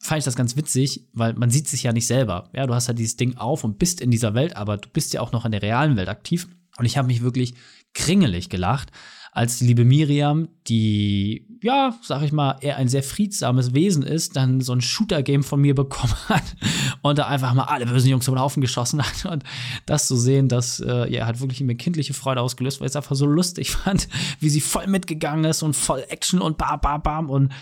fand 0.00 0.20
ich 0.20 0.24
das 0.24 0.36
ganz 0.36 0.56
witzig, 0.56 1.08
weil 1.12 1.34
man 1.34 1.50
sieht 1.50 1.68
sich 1.68 1.82
ja 1.82 1.92
nicht 1.92 2.06
selber. 2.06 2.50
Ja, 2.54 2.66
du 2.66 2.74
hast 2.74 2.88
halt 2.88 2.98
dieses 2.98 3.16
Ding 3.16 3.36
auf 3.36 3.64
und 3.64 3.78
bist 3.78 4.00
in 4.00 4.10
dieser 4.10 4.34
Welt, 4.34 4.56
aber 4.56 4.76
du 4.76 4.88
bist 4.88 5.12
ja 5.12 5.20
auch 5.20 5.32
noch 5.32 5.44
in 5.44 5.52
der 5.52 5.62
realen 5.62 5.96
Welt 5.96 6.08
aktiv. 6.08 6.48
Und 6.76 6.84
ich 6.84 6.96
habe 6.96 7.08
mich 7.08 7.22
wirklich 7.22 7.54
kringelig 7.94 8.48
gelacht, 8.48 8.92
als 9.32 9.58
die 9.58 9.66
liebe 9.66 9.84
Miriam, 9.84 10.48
die, 10.66 11.46
ja, 11.62 11.94
sag 12.02 12.22
ich 12.22 12.32
mal, 12.32 12.56
eher 12.60 12.76
ein 12.76 12.88
sehr 12.88 13.02
friedsames 13.02 13.74
Wesen 13.74 14.02
ist, 14.02 14.36
dann 14.36 14.60
so 14.60 14.72
ein 14.72 14.80
Shooter-Game 14.80 15.42
von 15.42 15.60
mir 15.60 15.74
bekommen 15.76 16.14
hat 16.28 16.56
und 17.02 17.18
da 17.18 17.26
einfach 17.26 17.54
mal 17.54 17.64
alle 17.64 17.86
bösen 17.86 18.10
Jungs 18.10 18.26
über 18.26 18.36
den 18.36 18.42
Haufen 18.42 18.60
geschossen 18.60 19.02
hat. 19.02 19.30
Und 19.30 19.44
das 19.86 20.06
zu 20.06 20.16
sehen, 20.16 20.48
das 20.48 20.80
äh, 20.80 21.10
ja, 21.12 21.26
hat 21.26 21.40
wirklich 21.40 21.60
eine 21.60 21.76
kindliche 21.76 22.14
Freude 22.14 22.40
ausgelöst, 22.40 22.80
weil 22.80 22.86
ich 22.86 22.92
es 22.92 22.96
einfach 22.96 23.16
so 23.16 23.26
lustig 23.26 23.70
fand, 23.72 24.08
wie 24.40 24.50
sie 24.50 24.60
voll 24.60 24.86
mitgegangen 24.86 25.44
ist 25.44 25.62
und 25.62 25.74
voll 25.74 26.04
Action 26.08 26.40
und 26.40 26.58
bam, 26.58 26.80
bam, 26.80 27.02
bam. 27.02 27.30
Und 27.30 27.52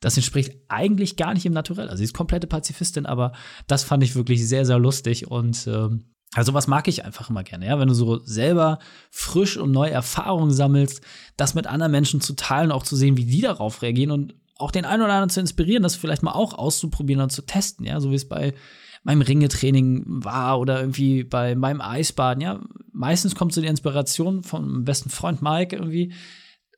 das 0.00 0.16
entspricht 0.16 0.54
eigentlich 0.68 1.16
gar 1.16 1.34
nicht 1.34 1.46
im 1.46 1.52
Naturell. 1.52 1.88
Also 1.88 1.98
sie 1.98 2.04
ist 2.04 2.14
komplette 2.14 2.46
Pazifistin, 2.46 3.06
aber 3.06 3.32
das 3.66 3.82
fand 3.84 4.02
ich 4.02 4.14
wirklich 4.14 4.46
sehr, 4.46 4.66
sehr 4.66 4.78
lustig 4.78 5.30
und 5.30 5.66
ähm, 5.66 6.04
also 6.34 6.54
was 6.54 6.66
mag 6.66 6.88
ich 6.88 7.04
einfach 7.04 7.30
immer 7.30 7.44
gerne, 7.44 7.66
ja, 7.66 7.78
wenn 7.78 7.88
du 7.88 7.94
so 7.94 8.18
selber 8.24 8.78
frisch 9.10 9.56
und 9.56 9.72
neue 9.72 9.92
Erfahrungen 9.92 10.52
sammelst, 10.52 11.00
das 11.36 11.54
mit 11.54 11.66
anderen 11.66 11.92
Menschen 11.92 12.20
zu 12.20 12.34
teilen, 12.34 12.72
auch 12.72 12.82
zu 12.82 12.96
sehen, 12.96 13.16
wie 13.16 13.24
die 13.24 13.40
darauf 13.40 13.82
reagieren 13.82 14.10
und 14.10 14.34
auch 14.58 14.70
den 14.70 14.84
einen 14.84 15.02
oder 15.02 15.12
anderen 15.12 15.30
zu 15.30 15.40
inspirieren, 15.40 15.82
das 15.82 15.96
vielleicht 15.96 16.22
mal 16.22 16.32
auch 16.32 16.54
auszuprobieren 16.54 17.22
und 17.22 17.30
zu 17.30 17.42
testen, 17.42 17.86
ja, 17.86 18.00
so 18.00 18.10
wie 18.10 18.16
es 18.16 18.28
bei 18.28 18.54
meinem 19.02 19.22
Ringetraining 19.22 20.04
war 20.06 20.58
oder 20.58 20.80
irgendwie 20.80 21.22
bei 21.22 21.54
meinem 21.54 21.80
Eisbaden, 21.80 22.42
ja. 22.42 22.60
Meistens 22.92 23.34
kommt 23.34 23.52
so 23.52 23.60
die 23.60 23.66
Inspiration 23.66 24.42
meinem 24.52 24.84
besten 24.84 25.10
Freund 25.10 25.42
Mike 25.42 25.76
irgendwie 25.76 26.12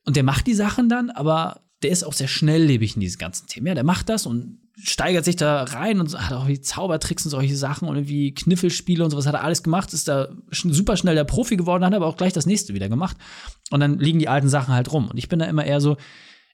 und 0.04 0.16
der 0.16 0.24
macht 0.24 0.46
die 0.46 0.54
Sachen 0.54 0.88
dann, 0.88 1.10
aber 1.10 1.62
der 1.82 1.90
ist 1.90 2.04
auch 2.04 2.12
sehr 2.12 2.28
schnelllebig 2.28 2.96
in 2.96 3.00
diesen 3.00 3.18
ganzen 3.18 3.46
Themen. 3.46 3.68
Ja, 3.68 3.74
der 3.74 3.84
macht 3.84 4.08
das 4.08 4.26
und 4.26 4.58
steigert 4.80 5.24
sich 5.24 5.36
da 5.36 5.64
rein 5.64 6.00
und 6.00 6.18
hat 6.18 6.32
auch 6.32 6.46
wie 6.46 6.60
Zaubertricks 6.60 7.24
und 7.24 7.30
solche 7.30 7.56
Sachen 7.56 7.88
und 7.88 7.96
irgendwie 7.96 8.32
Kniffelspiele 8.32 9.04
und 9.04 9.10
sowas 9.10 9.26
hat 9.26 9.34
er 9.34 9.44
alles 9.44 9.62
gemacht, 9.62 9.92
ist 9.92 10.08
da 10.08 10.28
super 10.50 10.96
schnell 10.96 11.14
der 11.14 11.24
Profi 11.24 11.56
geworden, 11.56 11.84
hat 11.84 11.94
aber 11.94 12.06
auch 12.06 12.16
gleich 12.16 12.32
das 12.32 12.46
nächste 12.46 12.74
wieder 12.74 12.88
gemacht. 12.88 13.16
Und 13.70 13.80
dann 13.80 13.98
liegen 13.98 14.18
die 14.18 14.28
alten 14.28 14.48
Sachen 14.48 14.74
halt 14.74 14.92
rum. 14.92 15.08
Und 15.08 15.18
ich 15.18 15.28
bin 15.28 15.38
da 15.38 15.46
immer 15.46 15.64
eher 15.64 15.80
so, 15.80 15.96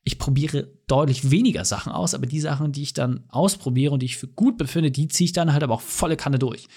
ich 0.05 0.19
probiere 0.19 0.69
deutlich 0.87 1.31
weniger 1.31 1.65
Sachen 1.65 1.93
aus, 1.93 2.15
aber 2.15 2.27
die 2.27 2.41
Sachen, 2.41 2.73
die 2.73 2.83
ich 2.83 2.93
dann 2.93 3.25
ausprobiere 3.29 3.93
und 3.93 4.01
die 4.01 4.07
ich 4.07 4.17
für 4.17 4.29
gut 4.29 4.59
befinde, 4.59 4.91
die 4.91 5.09
ziehe 5.09 5.27
ich 5.27 5.33
dann 5.33 5.53
halt 5.53 5.63
aber 5.63 5.75
auch 5.75 5.81
volle 5.81 6.17
Kanne 6.17 6.39
durch. 6.39 6.69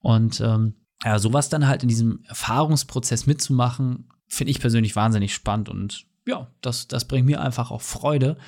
Und 0.00 0.40
ähm, 0.40 0.74
ja, 1.04 1.18
sowas 1.18 1.48
dann 1.48 1.66
halt 1.66 1.82
in 1.82 1.88
diesem 1.88 2.22
Erfahrungsprozess 2.26 3.26
mitzumachen, 3.26 4.08
finde 4.28 4.50
ich 4.50 4.60
persönlich 4.60 4.96
wahnsinnig 4.96 5.34
spannend 5.34 5.68
und 5.68 6.06
ja, 6.26 6.50
das, 6.62 6.88
das 6.88 7.06
bringt 7.06 7.26
mir 7.26 7.42
einfach 7.42 7.70
auch 7.70 7.82
Freude, 7.82 8.38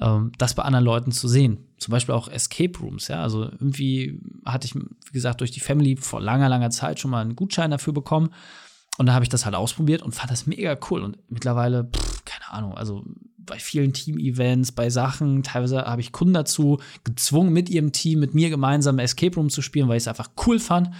ähm, 0.00 0.32
das 0.38 0.54
bei 0.54 0.62
anderen 0.62 0.84
Leuten 0.84 1.12
zu 1.12 1.28
sehen. 1.28 1.58
Zum 1.78 1.92
Beispiel 1.92 2.14
auch 2.14 2.28
Escape 2.28 2.78
Rooms, 2.78 3.08
ja. 3.08 3.22
Also 3.22 3.44
irgendwie 3.44 4.20
hatte 4.44 4.66
ich, 4.66 4.74
wie 4.74 5.12
gesagt, 5.12 5.40
durch 5.40 5.50
die 5.50 5.60
Family 5.60 5.96
vor 5.96 6.20
langer, 6.20 6.48
langer 6.48 6.70
Zeit 6.70 7.00
schon 7.00 7.10
mal 7.10 7.20
einen 7.20 7.36
Gutschein 7.36 7.70
dafür 7.70 7.92
bekommen. 7.92 8.30
Und 8.98 9.06
da 9.06 9.12
habe 9.12 9.24
ich 9.24 9.28
das 9.28 9.44
halt 9.44 9.54
ausprobiert 9.54 10.02
und 10.02 10.14
fand 10.14 10.30
das 10.30 10.46
mega 10.46 10.76
cool. 10.90 11.02
Und 11.02 11.18
mittlerweile, 11.28 11.84
pff, 11.84 12.24
keine 12.24 12.50
Ahnung, 12.50 12.76
also 12.76 13.04
bei 13.38 13.58
vielen 13.58 13.92
Team-Events, 13.92 14.72
bei 14.72 14.90
Sachen, 14.90 15.42
teilweise 15.42 15.84
habe 15.84 16.00
ich 16.00 16.12
Kunden 16.12 16.34
dazu 16.34 16.80
gezwungen, 17.04 17.52
mit 17.52 17.68
ihrem 17.68 17.92
Team, 17.92 18.20
mit 18.20 18.34
mir 18.34 18.50
gemeinsam 18.50 18.98
Escape 18.98 19.36
Room 19.36 19.50
zu 19.50 19.62
spielen, 19.62 19.88
weil 19.88 19.98
ich 19.98 20.02
es 20.02 20.08
einfach 20.08 20.30
cool 20.46 20.58
fand. 20.58 20.90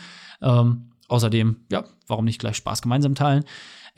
Ähm, 0.40 0.90
außerdem, 1.08 1.56
ja, 1.70 1.84
warum 2.06 2.24
nicht 2.24 2.38
gleich 2.38 2.56
Spaß 2.56 2.82
gemeinsam 2.82 3.14
teilen? 3.14 3.44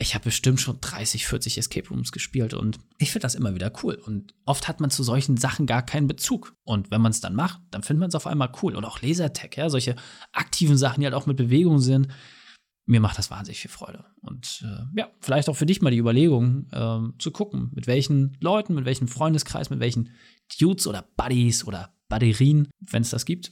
Ich 0.01 0.15
habe 0.15 0.23
bestimmt 0.23 0.61
schon 0.61 0.79
30, 0.79 1.27
40 1.27 1.57
Escape 1.57 1.89
Rooms 1.89 2.13
gespielt 2.13 2.53
und 2.53 2.79
ich 2.97 3.11
finde 3.11 3.23
das 3.23 3.35
immer 3.35 3.53
wieder 3.53 3.71
cool. 3.83 3.95
Und 3.95 4.33
oft 4.45 4.69
hat 4.69 4.79
man 4.79 4.89
zu 4.89 5.03
solchen 5.03 5.35
Sachen 5.35 5.65
gar 5.65 5.81
keinen 5.85 6.07
Bezug. 6.07 6.55
Und 6.63 6.89
wenn 6.89 7.01
man 7.01 7.11
es 7.11 7.19
dann 7.19 7.35
macht, 7.35 7.59
dann 7.71 7.83
findet 7.83 7.99
man 7.99 8.07
es 8.07 8.15
auf 8.15 8.25
einmal 8.25 8.49
cool. 8.63 8.77
Und 8.77 8.85
auch 8.85 9.01
Lasertag, 9.01 9.57
ja, 9.57 9.69
solche 9.69 9.97
aktiven 10.31 10.77
Sachen, 10.77 11.01
die 11.01 11.05
halt 11.05 11.15
auch 11.15 11.25
mit 11.25 11.35
Bewegung 11.35 11.79
sind. 11.79 12.07
Mir 12.85 13.01
macht 13.01 13.17
das 13.17 13.29
wahnsinnig 13.29 13.59
viel 13.59 13.69
Freude. 13.69 14.05
Und 14.21 14.63
äh, 14.65 14.99
ja, 14.99 15.09
vielleicht 15.19 15.49
auch 15.49 15.57
für 15.57 15.65
dich 15.65 15.81
mal 15.81 15.91
die 15.91 15.99
Überlegung, 15.99 16.67
äh, 16.71 17.19
zu 17.19 17.31
gucken, 17.31 17.69
mit 17.73 17.85
welchen 17.85 18.37
Leuten, 18.39 18.75
mit 18.75 18.85
welchem 18.85 19.09
Freundeskreis, 19.09 19.69
mit 19.69 19.81
welchen 19.81 20.11
Dudes 20.59 20.87
oder 20.87 21.09
Buddies 21.17 21.65
oder 21.65 21.93
Batterien, 22.07 22.69
wenn 22.79 23.01
es 23.01 23.09
das 23.09 23.25
gibt, 23.25 23.51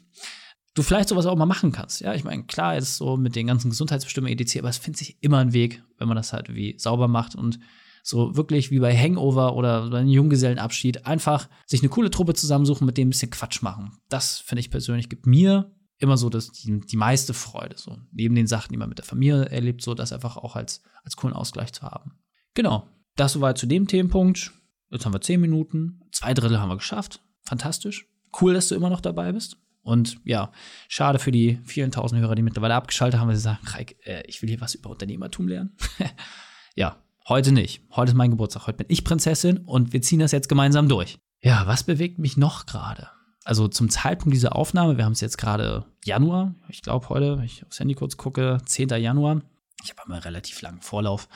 du 0.77 0.83
vielleicht 0.83 1.09
sowas 1.09 1.25
auch 1.25 1.35
mal 1.35 1.45
machen 1.45 1.71
kannst. 1.71 2.01
Ja, 2.01 2.13
ich 2.13 2.23
meine, 2.23 2.43
klar 2.43 2.77
ist 2.77 2.97
so 2.97 3.17
mit 3.17 3.35
den 3.35 3.47
ganzen 3.47 3.69
Gesundheitsbestimmungen 3.69 4.37
EDC, 4.37 4.59
aber 4.59 4.69
es 4.69 4.77
findet 4.77 4.99
sich 4.99 5.17
immer 5.21 5.39
ein 5.39 5.53
Weg, 5.53 5.83
wenn 5.97 6.07
man 6.07 6.17
das 6.17 6.33
halt 6.33 6.53
wie 6.53 6.77
sauber 6.77 7.07
macht 7.07 7.35
und 7.35 7.59
so 8.03 8.37
wirklich 8.37 8.71
wie 8.71 8.79
bei 8.79 8.95
Hangover 8.95 9.55
oder 9.55 9.89
bei 9.89 9.99
einem 9.99 10.09
Junggesellenabschied 10.09 11.05
einfach 11.05 11.49
sich 11.65 11.81
eine 11.81 11.89
coole 11.89 12.11
Truppe 12.11 12.35
zusammensuchen, 12.35 12.85
mit 12.85 12.97
dem 12.97 13.07
ein 13.07 13.09
bisschen 13.09 13.31
Quatsch 13.31 13.61
machen. 13.61 13.97
Das 14.07 14.37
finde 14.39 14.61
ich 14.61 14.69
persönlich 14.69 15.09
gibt 15.09 15.25
mir 15.25 15.71
immer 15.97 16.15
so 16.15 16.29
das, 16.29 16.51
die, 16.51 16.79
die 16.79 16.95
meiste 16.95 17.33
Freude. 17.33 17.75
So 17.77 17.97
neben 18.11 18.35
den 18.35 18.47
Sachen, 18.47 18.71
die 18.71 18.77
man 18.77 18.87
mit 18.87 18.99
der 18.99 19.05
Familie 19.05 19.45
erlebt, 19.45 19.81
so 19.81 19.95
das 19.95 20.13
einfach 20.13 20.37
auch 20.37 20.55
als, 20.55 20.83
als 21.03 21.17
coolen 21.17 21.35
Ausgleich 21.35 21.73
zu 21.73 21.81
haben. 21.81 22.11
Genau. 22.53 22.87
Das 23.15 23.33
soweit 23.33 23.57
zu 23.57 23.65
dem 23.65 23.87
Themenpunkt. 23.87 24.53
Jetzt 24.89 25.05
haben 25.05 25.13
wir 25.13 25.21
zehn 25.21 25.41
Minuten. 25.41 26.01
Zwei 26.11 26.33
Drittel 26.33 26.59
haben 26.59 26.69
wir 26.69 26.77
geschafft. 26.77 27.21
Fantastisch 27.41 28.05
Cool, 28.39 28.53
dass 28.53 28.67
du 28.67 28.75
immer 28.75 28.89
noch 28.89 29.01
dabei 29.01 29.31
bist. 29.31 29.57
Und 29.87 30.19
ja, 30.25 30.51
schade 30.89 31.17
für 31.17 31.31
die 31.31 31.61
vielen 31.63 31.91
tausend 31.91 32.19
Hörer, 32.19 32.35
die 32.35 32.41
mittlerweile 32.41 32.75
abgeschaltet 32.75 33.21
haben, 33.21 33.29
weil 33.29 33.37
sie 33.37 33.41
sagen, 33.41 33.65
Reik, 33.67 33.95
äh, 34.05 34.21
ich 34.27 34.41
will 34.41 34.49
hier 34.49 34.59
was 34.59 34.75
über 34.75 34.89
Unternehmertum 34.89 35.47
lernen. 35.47 35.77
ja, 36.75 36.97
heute 37.29 37.53
nicht. 37.53 37.81
Heute 37.95 38.11
ist 38.11 38.17
mein 38.17 38.31
Geburtstag. 38.31 38.67
Heute 38.67 38.79
bin 38.79 38.87
ich 38.89 39.05
Prinzessin 39.05 39.59
und 39.59 39.93
wir 39.93 40.01
ziehen 40.01 40.19
das 40.19 40.33
jetzt 40.33 40.49
gemeinsam 40.49 40.89
durch. 40.89 41.19
Ja, 41.39 41.67
was 41.67 41.83
bewegt 41.83 42.19
mich 42.19 42.35
noch 42.35 42.65
gerade? 42.65 43.07
Also 43.45 43.69
zum 43.69 43.89
Zeitpunkt 43.89 44.35
dieser 44.35 44.57
Aufnahme, 44.57 44.97
wir 44.97 45.05
haben 45.05 45.13
es 45.13 45.21
jetzt 45.21 45.37
gerade 45.37 45.85
Januar, 46.03 46.53
ich 46.67 46.81
glaube 46.81 47.07
heute, 47.07 47.37
wenn 47.37 47.45
ich 47.45 47.65
aufs 47.65 47.79
Handy 47.79 47.93
kurz 47.95 48.17
gucke, 48.17 48.57
10. 48.65 48.89
Januar. 48.89 49.41
Ich 49.85 49.91
habe 49.91 50.03
einen 50.03 50.21
relativ 50.21 50.61
langen 50.61 50.81
Vorlauf. 50.81 51.29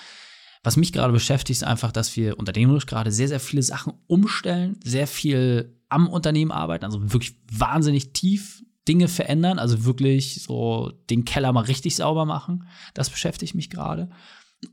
Was 0.62 0.76
mich 0.76 0.92
gerade 0.92 1.14
beschäftigt, 1.14 1.62
ist 1.62 1.64
einfach, 1.64 1.94
dass 1.94 2.18
wir 2.18 2.38
unternehmerisch 2.38 2.86
gerade 2.86 3.14
sehr, 3.14 3.30
sehr 3.30 3.40
viele 3.40 3.64
Sachen 3.64 3.94
umstellen, 4.08 4.78
sehr 4.84 5.08
viel 5.08 5.81
am 5.92 6.08
Unternehmen 6.08 6.52
arbeiten, 6.52 6.86
also 6.86 7.02
wirklich 7.14 7.36
wahnsinnig 7.52 8.14
tief 8.14 8.64
Dinge 8.88 9.08
verändern, 9.08 9.60
also 9.60 9.86
wirklich 9.86 10.44
so 10.44 10.92
den 11.10 11.26
Keller 11.26 11.54
mal 11.54 11.66
richtig 11.66 11.96
sauber 11.96 12.26
machen. 12.26 12.68
Das 12.94 13.10
beschäftigt 13.10 13.56
mich 13.56 13.70
gerade. 13.70 14.10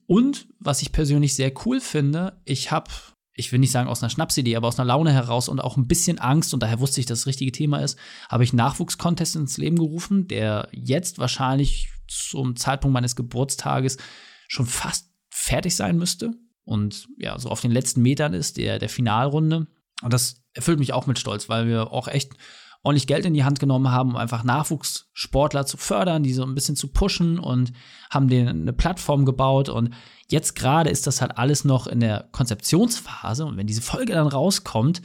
Und 0.07 0.49
was 0.59 0.83
ich 0.83 0.93
persönlich 0.93 1.35
sehr 1.35 1.53
cool 1.65 1.81
finde, 1.81 2.41
ich 2.45 2.71
habe, 2.71 2.91
ich 3.35 3.53
will 3.53 3.59
nicht 3.59 3.71
sagen 3.71 3.89
aus 3.89 4.03
einer 4.03 4.11
Schnapsidee, 4.11 4.57
aber 4.57 4.69
aus 4.69 4.79
einer 4.79 4.87
Laune 4.87 5.13
heraus 5.13 5.49
und 5.49 5.61
auch 5.61 5.77
ein 5.77 5.89
bisschen 5.89 6.19
Angst 6.19 6.55
und 6.55 6.63
daher 6.63 6.81
wusste 6.81 7.01
ich, 7.01 7.07
dass 7.07 7.21
das 7.21 7.27
richtige 7.27 7.53
Thema 7.53 7.79
ist, 7.79 7.99
habe 8.29 8.45
ich 8.45 8.53
Nachwuchskontest 8.53 9.37
ins 9.37 9.59
Leben 9.59 9.77
gerufen, 9.77 10.27
der 10.29 10.69
jetzt 10.73 11.19
wahrscheinlich 11.19 11.91
zum 12.07 12.57
Zeitpunkt 12.57 12.95
meines 12.95 13.17
Geburtstages 13.17 13.99
schon 14.47 14.67
fast 14.67 15.11
fertig 15.31 15.77
sein 15.77 15.99
müsste 15.99 16.35
und 16.69 17.09
ja, 17.17 17.39
so 17.39 17.49
auf 17.49 17.63
den 17.63 17.71
letzten 17.71 18.03
Metern 18.03 18.35
ist 18.35 18.59
der, 18.59 18.79
der 18.79 18.91
Finalrunde. 18.91 19.69
Und 20.03 20.13
das 20.13 20.43
erfüllt 20.53 20.79
mich 20.79 20.93
auch 20.93 21.07
mit 21.07 21.19
Stolz, 21.19 21.49
weil 21.49 21.67
wir 21.67 21.93
auch 21.93 22.09
echt 22.09 22.33
ordentlich 22.83 23.07
Geld 23.07 23.27
in 23.27 23.35
die 23.35 23.45
Hand 23.45 23.59
genommen 23.61 23.91
haben, 23.91 24.11
um 24.11 24.17
einfach 24.17 24.45
Nachwuchssportler 24.45 25.67
zu 25.67 25.77
fördern, 25.77 26.23
die 26.23 26.33
so 26.33 26.45
ein 26.45 26.55
bisschen 26.55 26.77
zu 26.77 26.89
pushen 26.89 27.39
und 27.39 27.73
haben 28.11 28.29
denen 28.29 28.63
eine 28.63 28.73
Plattform 28.73 29.25
gebaut. 29.25 29.69
Und 29.69 29.95
jetzt 30.29 30.55
gerade 30.55 30.91
ist 30.91 31.07
das 31.07 31.21
halt 31.21 31.37
alles 31.39 31.65
noch 31.65 31.87
in 31.87 32.01
der 32.01 32.29
Konzeptionsphase. 32.33 33.45
Und 33.45 33.57
wenn 33.57 33.67
diese 33.67 33.83
Folge 33.83 34.13
dann 34.13 34.29
rauskommt, 34.29 35.03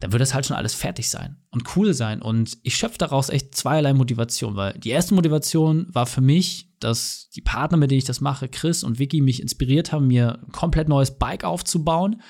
dann 0.00 0.10
wird 0.10 0.20
das 0.20 0.34
halt 0.34 0.46
schon 0.46 0.56
alles 0.56 0.74
fertig 0.74 1.08
sein 1.08 1.36
und 1.50 1.76
cool 1.76 1.94
sein. 1.94 2.20
Und 2.20 2.58
ich 2.64 2.76
schöpfe 2.76 2.98
daraus 2.98 3.28
echt 3.28 3.54
zweierlei 3.54 3.94
Motivation, 3.94 4.56
weil 4.56 4.72
die 4.72 4.90
erste 4.90 5.14
Motivation 5.14 5.86
war 5.92 6.06
für 6.06 6.20
mich, 6.20 6.70
dass 6.80 7.30
die 7.30 7.40
Partner, 7.40 7.78
mit 7.78 7.92
denen 7.92 7.98
ich 7.98 8.04
das 8.04 8.20
mache, 8.20 8.48
Chris 8.48 8.82
und 8.82 8.98
Vicky, 8.98 9.20
mich 9.20 9.40
inspiriert 9.40 9.92
haben, 9.92 10.08
mir 10.08 10.40
ein 10.42 10.50
komplett 10.50 10.88
neues 10.88 11.16
Bike 11.18 11.44
aufzubauen 11.44 12.20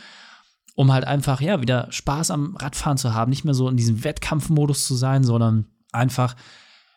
um 0.74 0.92
halt 0.92 1.04
einfach, 1.04 1.40
ja, 1.40 1.60
wieder 1.60 1.90
Spaß 1.90 2.30
am 2.30 2.56
Radfahren 2.56 2.98
zu 2.98 3.14
haben, 3.14 3.30
nicht 3.30 3.44
mehr 3.44 3.54
so 3.54 3.68
in 3.68 3.76
diesem 3.76 4.04
Wettkampfmodus 4.04 4.86
zu 4.86 4.94
sein, 4.94 5.24
sondern 5.24 5.66
einfach 5.92 6.36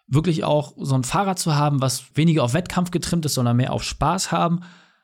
wirklich 0.08 0.44
auch 0.44 0.74
so 0.78 0.96
ein 0.96 1.04
Fahrrad 1.04 1.40
zu 1.40 1.56
haben, 1.56 1.82
was 1.82 2.16
weniger 2.16 2.44
auf 2.44 2.54
Wettkampf 2.54 2.92
getrimmt 2.92 3.26
ist, 3.26 3.34
sondern 3.34 3.58
mehr 3.58 3.74
auf 3.74 3.84
Spaß 3.84 4.32
haben 4.32 4.62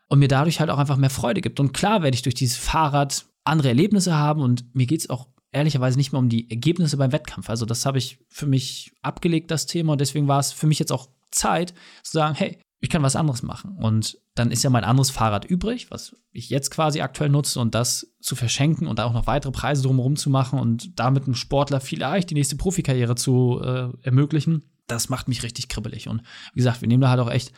und 0.07 0.19
mir 0.19 0.27
dadurch 0.27 0.59
halt 0.59 0.69
auch 0.69 0.77
einfach 0.77 0.97
mehr 0.97 1.09
Freude 1.09 1.41
gibt. 1.41 1.59
Und 1.59 1.73
klar 1.73 2.03
werde 2.03 2.15
ich 2.15 2.21
durch 2.21 2.35
dieses 2.35 2.57
Fahrrad 2.57 3.25
andere 3.43 3.69
Erlebnisse 3.69 4.15
haben 4.15 4.41
und 4.41 4.75
mir 4.75 4.85
geht 4.85 5.01
es 5.01 5.09
auch 5.09 5.27
ehrlicherweise 5.51 5.97
nicht 5.97 6.11
mehr 6.11 6.19
um 6.19 6.29
die 6.29 6.49
Ergebnisse 6.49 6.97
beim 6.97 7.11
Wettkampf. 7.11 7.49
Also 7.49 7.65
das 7.65 7.85
habe 7.85 7.97
ich 7.97 8.19
für 8.29 8.45
mich 8.45 8.93
abgelegt, 9.01 9.51
das 9.51 9.65
Thema. 9.65 9.93
Und 9.93 10.01
deswegen 10.01 10.27
war 10.27 10.39
es 10.39 10.51
für 10.51 10.67
mich 10.67 10.79
jetzt 10.79 10.91
auch 10.91 11.09
Zeit 11.31 11.73
zu 12.03 12.13
sagen, 12.13 12.35
hey, 12.35 12.59
ich 12.83 12.89
kann 12.89 13.03
was 13.03 13.15
anderes 13.15 13.43
machen. 13.43 13.77
Und 13.77 14.17
dann 14.33 14.51
ist 14.51 14.63
ja 14.63 14.71
mein 14.71 14.83
anderes 14.83 15.11
Fahrrad 15.11 15.45
übrig, 15.45 15.91
was 15.91 16.15
ich 16.31 16.49
jetzt 16.49 16.71
quasi 16.71 17.01
aktuell 17.01 17.29
nutze 17.29 17.59
und 17.59 17.75
das 17.75 18.15
zu 18.19 18.35
verschenken 18.35 18.87
und 18.87 18.97
da 18.97 19.05
auch 19.05 19.13
noch 19.13 19.27
weitere 19.27 19.51
Preise 19.51 19.83
drumherum 19.83 20.15
zu 20.15 20.31
machen 20.31 20.59
und 20.59 20.99
damit 20.99 21.25
einem 21.25 21.35
Sportler 21.35 21.79
vielleicht 21.79 22.31
die 22.31 22.33
nächste 22.33 22.55
Profikarriere 22.55 23.15
zu 23.15 23.61
äh, 23.63 23.89
ermöglichen, 24.01 24.63
das 24.87 25.09
macht 25.09 25.27
mich 25.27 25.43
richtig 25.43 25.69
kribbelig. 25.69 26.07
Und 26.07 26.23
wie 26.53 26.59
gesagt, 26.59 26.81
wir 26.81 26.87
nehmen 26.87 27.01
da 27.01 27.09
halt 27.09 27.19
auch 27.19 27.29
echt 27.29 27.53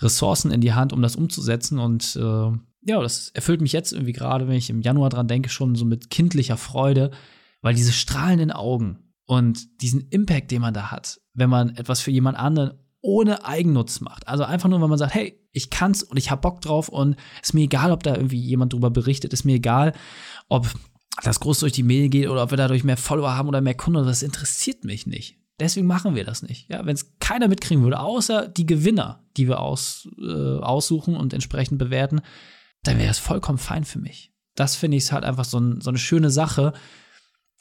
Ressourcen 0.00 0.52
in 0.52 0.60
die 0.60 0.74
Hand, 0.74 0.92
um 0.92 1.02
das 1.02 1.16
umzusetzen. 1.16 1.80
Und 1.80 2.14
äh, 2.14 2.50
ja, 2.82 3.02
das 3.02 3.30
erfüllt 3.30 3.60
mich 3.60 3.72
jetzt 3.72 3.92
irgendwie 3.92 4.12
gerade, 4.12 4.46
wenn 4.46 4.56
ich 4.56 4.70
im 4.70 4.80
Januar 4.80 5.10
dran 5.10 5.26
denke, 5.26 5.48
schon 5.48 5.74
so 5.74 5.84
mit 5.84 6.08
kindlicher 6.08 6.56
Freude, 6.56 7.10
weil 7.62 7.74
diese 7.74 7.92
strahlenden 7.92 8.52
Augen 8.52 9.12
und 9.24 9.82
diesen 9.82 10.08
Impact, 10.10 10.52
den 10.52 10.62
man 10.62 10.72
da 10.72 10.92
hat, 10.92 11.18
wenn 11.34 11.50
man 11.50 11.74
etwas 11.76 12.00
für 12.00 12.12
jemand 12.12 12.38
anderen 12.38 12.78
ohne 13.00 13.44
Eigennutz 13.44 14.00
macht. 14.00 14.26
Also 14.28 14.44
einfach 14.44 14.68
nur, 14.68 14.80
wenn 14.80 14.88
man 14.88 14.98
sagt, 14.98 15.14
hey, 15.14 15.40
ich 15.52 15.70
kann's 15.70 16.02
und 16.02 16.16
ich 16.16 16.30
hab 16.30 16.42
Bock 16.42 16.60
drauf 16.60 16.88
und 16.88 17.16
ist 17.42 17.54
mir 17.54 17.62
egal, 17.62 17.92
ob 17.92 18.02
da 18.02 18.14
irgendwie 18.14 18.40
jemand 18.40 18.72
drüber 18.72 18.90
berichtet, 18.90 19.32
ist 19.32 19.44
mir 19.44 19.56
egal, 19.56 19.92
ob 20.48 20.68
das 21.22 21.40
groß 21.40 21.60
durch 21.60 21.72
die 21.72 21.82
Mail 21.82 22.08
geht 22.08 22.28
oder 22.28 22.42
ob 22.42 22.50
wir 22.50 22.58
dadurch 22.58 22.84
mehr 22.84 22.96
Follower 22.96 23.34
haben 23.34 23.48
oder 23.48 23.60
mehr 23.60 23.74
Kunden, 23.74 24.04
das 24.04 24.22
interessiert 24.22 24.84
mich 24.84 25.06
nicht. 25.06 25.38
Deswegen 25.58 25.86
machen 25.86 26.14
wir 26.14 26.24
das 26.24 26.42
nicht. 26.42 26.68
Ja, 26.68 26.84
wenn 26.84 26.94
es 26.94 27.18
keiner 27.18 27.48
mitkriegen 27.48 27.82
würde, 27.82 28.00
außer 28.00 28.48
die 28.48 28.66
Gewinner, 28.66 29.24
die 29.36 29.48
wir 29.48 29.60
aus, 29.60 30.06
äh, 30.20 30.58
aussuchen 30.58 31.16
und 31.16 31.32
entsprechend 31.32 31.78
bewerten, 31.78 32.20
dann 32.82 32.98
wäre 32.98 33.08
das 33.08 33.18
vollkommen 33.18 33.58
fein 33.58 33.84
für 33.84 33.98
mich. 33.98 34.32
Das 34.54 34.76
finde 34.76 34.98
ich 34.98 35.10
halt 35.12 35.24
einfach 35.24 35.44
so, 35.44 35.58
ein, 35.58 35.80
so 35.80 35.90
eine 35.90 35.98
schöne 35.98 36.30
Sache, 36.30 36.74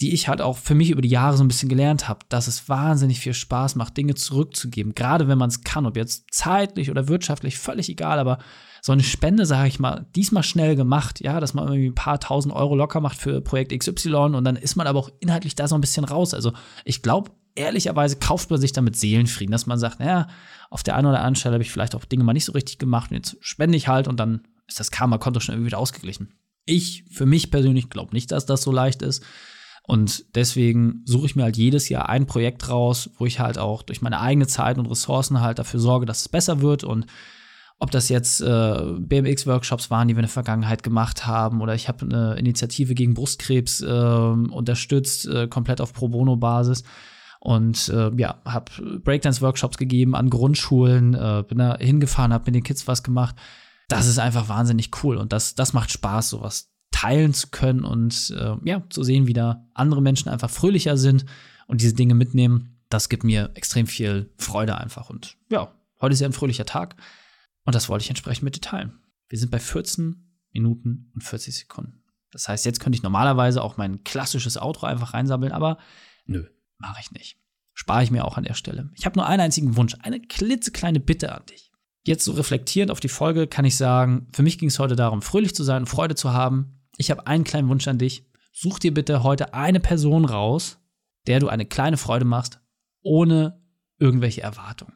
die 0.01 0.13
ich 0.13 0.27
halt 0.27 0.41
auch 0.41 0.57
für 0.57 0.75
mich 0.75 0.89
über 0.89 1.01
die 1.01 1.09
Jahre 1.09 1.37
so 1.37 1.43
ein 1.43 1.47
bisschen 1.47 1.69
gelernt 1.69 2.09
habe, 2.09 2.19
dass 2.27 2.47
es 2.47 2.67
wahnsinnig 2.67 3.19
viel 3.19 3.33
Spaß 3.33 3.75
macht, 3.75 3.95
Dinge 3.95 4.15
zurückzugeben, 4.15 4.93
gerade 4.93 5.27
wenn 5.27 5.37
man 5.37 5.49
es 5.49 5.63
kann, 5.63 5.85
ob 5.85 5.95
jetzt 5.95 6.25
zeitlich 6.31 6.91
oder 6.91 7.07
wirtschaftlich, 7.07 7.57
völlig 7.57 7.89
egal, 7.89 8.19
aber 8.19 8.39
so 8.81 8.91
eine 8.91 9.03
Spende, 9.03 9.45
sage 9.45 9.67
ich 9.69 9.79
mal, 9.79 10.05
diesmal 10.15 10.43
schnell 10.43 10.75
gemacht, 10.75 11.19
ja, 11.21 11.39
dass 11.39 11.53
man 11.53 11.67
irgendwie 11.67 11.87
ein 11.87 11.95
paar 11.95 12.19
tausend 12.19 12.53
Euro 12.53 12.75
locker 12.75 12.99
macht 13.01 13.17
für 13.17 13.41
Projekt 13.41 13.77
XY 13.77 14.15
und 14.35 14.43
dann 14.43 14.57
ist 14.57 14.75
man 14.75 14.85
aber 14.85 14.99
auch 14.99 15.09
inhaltlich 15.21 15.55
da 15.55 15.67
so 15.67 15.75
ein 15.75 15.81
bisschen 15.81 16.05
raus. 16.05 16.33
Also 16.33 16.51
ich 16.83 17.01
glaube, 17.01 17.31
ehrlicherweise 17.55 18.17
kauft 18.17 18.51
man 18.51 18.59
sich 18.59 18.73
damit 18.73 18.95
Seelenfrieden, 18.95 19.51
dass 19.51 19.65
man 19.65 19.79
sagt, 19.79 20.01
naja, 20.01 20.27
auf 20.69 20.83
der 20.83 20.97
einen 20.97 21.07
oder 21.07 21.19
anderen 21.19 21.35
Stelle 21.35 21.53
habe 21.53 21.63
ich 21.63 21.71
vielleicht 21.71 21.95
auch 21.95 22.05
Dinge 22.05 22.23
mal 22.23 22.33
nicht 22.33 22.45
so 22.45 22.51
richtig 22.51 22.77
gemacht 22.77 23.11
und 23.11 23.17
jetzt 23.17 23.37
spende 23.39 23.77
ich 23.77 23.87
halt 23.87 24.07
und 24.07 24.19
dann 24.19 24.41
ist 24.67 24.79
das 24.79 24.91
Karma-Konto 24.91 25.39
schon 25.39 25.55
irgendwie 25.55 25.67
wieder 25.67 25.79
ausgeglichen. 25.79 26.33
Ich 26.65 27.05
für 27.09 27.25
mich 27.25 27.51
persönlich 27.51 27.89
glaube 27.89 28.13
nicht, 28.13 28.31
dass 28.31 28.45
das 28.45 28.61
so 28.61 28.71
leicht 28.71 29.01
ist. 29.01 29.23
Und 29.87 30.25
deswegen 30.35 31.03
suche 31.05 31.27
ich 31.27 31.35
mir 31.35 31.43
halt 31.43 31.57
jedes 31.57 31.89
Jahr 31.89 32.09
ein 32.09 32.25
Projekt 32.25 32.69
raus, 32.69 33.11
wo 33.17 33.25
ich 33.25 33.39
halt 33.39 33.59
auch 33.59 33.83
durch 33.83 34.01
meine 34.01 34.19
eigene 34.19 34.47
Zeit 34.47 34.79
und 34.79 34.87
Ressourcen 34.87 35.41
halt 35.41 35.59
dafür 35.59 35.79
sorge, 35.79 36.07
dass 36.07 36.21
es 36.21 36.29
besser 36.29 36.61
wird. 36.61 36.83
Und 36.83 37.05
ob 37.77 37.91
das 37.91 38.09
jetzt 38.09 38.41
äh, 38.41 38.81
BMX-Workshops 38.97 39.91
waren, 39.91 40.07
die 40.07 40.15
wir 40.15 40.21
in 40.21 40.25
der 40.25 40.29
Vergangenheit 40.29 40.81
gemacht 40.81 41.27
haben, 41.27 41.61
oder 41.61 41.75
ich 41.75 41.87
habe 41.87 42.05
eine 42.05 42.35
Initiative 42.35 42.95
gegen 42.95 43.13
Brustkrebs 43.13 43.81
äh, 43.81 43.85
unterstützt, 43.85 45.27
äh, 45.27 45.47
komplett 45.47 45.81
auf 45.81 45.93
Pro 45.93 46.07
Bono-Basis. 46.07 46.83
Und 47.39 47.89
äh, 47.89 48.09
ja, 48.17 48.41
habe 48.43 48.71
Breakdance-Workshops 49.03 49.77
gegeben 49.77 50.15
an 50.15 50.31
Grundschulen, 50.31 51.13
äh, 51.13 51.43
bin 51.47 51.59
da 51.59 51.77
hingefahren, 51.77 52.33
habe 52.33 52.45
mit 52.47 52.55
den 52.55 52.63
Kids 52.63 52.87
was 52.87 53.03
gemacht. 53.03 53.35
Das 53.87 54.07
ist 54.07 54.17
einfach 54.17 54.49
wahnsinnig 54.49 54.89
cool 55.03 55.17
und 55.17 55.31
das, 55.31 55.53
das 55.53 55.73
macht 55.73 55.91
Spaß, 55.91 56.31
sowas 56.31 56.74
teilen 56.95 57.33
zu 57.33 57.47
können 57.47 57.83
und 57.83 58.33
äh, 58.39 58.55
ja, 58.63 58.81
zu 58.89 59.03
sehen, 59.03 59.27
wie 59.27 59.33
da 59.33 59.67
andere 59.73 60.01
Menschen 60.01 60.29
einfach 60.29 60.49
fröhlicher 60.49 60.95
sind 60.95 61.25
und 61.67 61.81
diese 61.81 61.93
Dinge 61.93 62.15
mitnehmen, 62.15 62.77
das 62.87 63.09
gibt 63.09 63.25
mir 63.25 63.51
extrem 63.55 63.85
viel 63.85 64.31
Freude 64.37 64.77
einfach. 64.77 65.09
Und 65.09 65.35
ja, 65.49 65.73
heute 65.99 66.13
ist 66.13 66.21
ja 66.21 66.27
ein 66.27 66.31
fröhlicher 66.31 66.65
Tag 66.65 66.95
und 67.65 67.75
das 67.75 67.89
wollte 67.89 68.03
ich 68.03 68.09
entsprechend 68.09 68.43
mit 68.43 68.55
dir 68.55 68.61
teilen. 68.61 68.93
Wir 69.27 69.37
sind 69.37 69.51
bei 69.51 69.59
14 69.59 70.39
Minuten 70.53 71.11
und 71.13 71.21
40 71.21 71.57
Sekunden. 71.57 72.01
Das 72.31 72.47
heißt, 72.47 72.63
jetzt 72.63 72.79
könnte 72.79 72.95
ich 72.95 73.03
normalerweise 73.03 73.61
auch 73.61 73.75
mein 73.75 74.05
klassisches 74.05 74.57
Outro 74.57 74.85
einfach 74.85 75.13
reinsammeln, 75.13 75.51
aber 75.51 75.77
nö, 76.25 76.45
mache 76.77 77.01
ich 77.01 77.11
nicht. 77.11 77.37
Spare 77.73 78.03
ich 78.03 78.11
mir 78.11 78.23
auch 78.23 78.37
an 78.37 78.45
der 78.45 78.53
Stelle. 78.53 78.89
Ich 78.95 79.05
habe 79.05 79.19
nur 79.19 79.27
einen 79.27 79.41
einzigen 79.41 79.75
Wunsch, 79.75 79.97
eine 79.99 80.21
klitzekleine 80.21 81.01
Bitte 81.01 81.35
an 81.35 81.45
dich. 81.47 81.73
Jetzt 82.05 82.23
so 82.23 82.31
reflektierend 82.31 82.89
auf 82.89 83.01
die 83.01 83.09
Folge 83.09 83.47
kann 83.47 83.65
ich 83.65 83.75
sagen, 83.75 84.27
für 84.31 84.43
mich 84.43 84.57
ging 84.57 84.69
es 84.69 84.79
heute 84.79 84.95
darum, 84.95 85.21
fröhlich 85.21 85.53
zu 85.53 85.63
sein, 85.63 85.85
Freude 85.87 86.15
zu 86.15 86.31
haben, 86.31 86.75
ich 86.97 87.11
habe 87.11 87.27
einen 87.27 87.43
kleinen 87.43 87.69
Wunsch 87.69 87.87
an 87.87 87.97
dich. 87.97 88.25
Such 88.51 88.79
dir 88.79 88.93
bitte 88.93 89.23
heute 89.23 89.53
eine 89.53 89.79
Person 89.79 90.25
raus, 90.25 90.79
der 91.27 91.39
du 91.39 91.47
eine 91.49 91.65
kleine 91.65 91.97
Freude 91.97 92.25
machst, 92.25 92.59
ohne 93.01 93.59
irgendwelche 93.99 94.41
Erwartungen. 94.41 94.93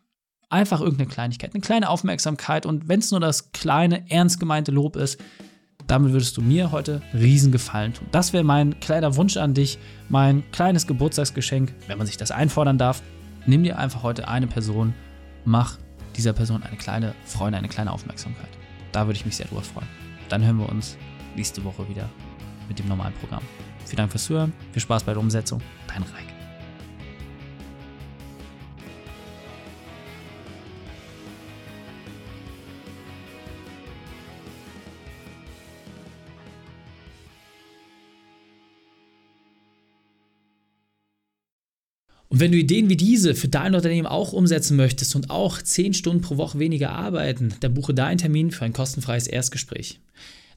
Einfach 0.49 0.81
irgendeine 0.81 1.09
Kleinigkeit, 1.09 1.53
eine 1.53 1.61
kleine 1.61 1.89
Aufmerksamkeit 1.89 2.65
und 2.65 2.87
wenn 2.87 2.99
es 2.99 3.11
nur 3.11 3.19
das 3.19 3.51
kleine, 3.51 4.09
ernst 4.09 4.39
gemeinte 4.39 4.71
Lob 4.71 4.95
ist, 4.95 5.21
damit 5.87 6.11
würdest 6.11 6.37
du 6.37 6.41
mir 6.41 6.71
heute 6.71 7.01
riesen 7.13 7.51
Gefallen 7.51 7.93
tun. 7.93 8.07
Das 8.11 8.33
wäre 8.33 8.43
mein 8.43 8.79
kleiner 8.79 9.15
Wunsch 9.15 9.37
an 9.37 9.53
dich, 9.53 9.77
mein 10.07 10.43
kleines 10.51 10.87
Geburtstagsgeschenk, 10.87 11.73
wenn 11.87 11.97
man 11.97 12.07
sich 12.07 12.17
das 12.17 12.31
einfordern 12.31 12.77
darf. 12.77 13.01
Nimm 13.45 13.63
dir 13.63 13.77
einfach 13.77 14.03
heute 14.03 14.27
eine 14.27 14.47
Person, 14.47 14.93
mach 15.45 15.77
dieser 16.15 16.33
Person 16.33 16.63
eine 16.63 16.77
kleine 16.77 17.15
Freude, 17.25 17.57
eine 17.57 17.69
kleine 17.69 17.91
Aufmerksamkeit. 17.91 18.49
Da 18.91 19.05
würde 19.05 19.17
ich 19.17 19.25
mich 19.25 19.35
sehr 19.35 19.47
drüber 19.47 19.61
freuen. 19.61 19.87
Dann 20.29 20.43
hören 20.43 20.57
wir 20.57 20.69
uns 20.69 20.97
nächste 21.35 21.63
Woche 21.63 21.87
wieder 21.89 22.09
mit 22.67 22.79
dem 22.79 22.87
normalen 22.87 23.13
Programm. 23.15 23.43
Vielen 23.85 23.97
Dank 23.97 24.11
fürs 24.11 24.25
Zuhören, 24.25 24.53
viel 24.71 24.81
Spaß 24.81 25.03
bei 25.03 25.13
der 25.13 25.21
Umsetzung. 25.21 25.61
Dein 25.87 26.03
Reik. 26.03 26.29
Und 42.29 42.39
wenn 42.39 42.51
du 42.51 42.59
Ideen 42.59 42.89
wie 42.89 42.95
diese 42.95 43.33
für 43.33 43.47
dein 43.47 43.73
Unternehmen 43.73 44.05
auch 44.05 44.33
umsetzen 44.33 44.77
möchtest 44.77 45.15
und 45.15 45.31
auch 45.31 45.59
10 45.59 45.95
Stunden 45.95 46.21
pro 46.21 46.37
Woche 46.37 46.59
weniger 46.59 46.91
arbeiten, 46.91 47.55
dann 47.59 47.73
buche 47.73 47.95
deinen 47.95 48.19
Termin 48.19 48.51
für 48.51 48.65
ein 48.65 48.73
kostenfreies 48.73 49.25
Erstgespräch. 49.25 49.99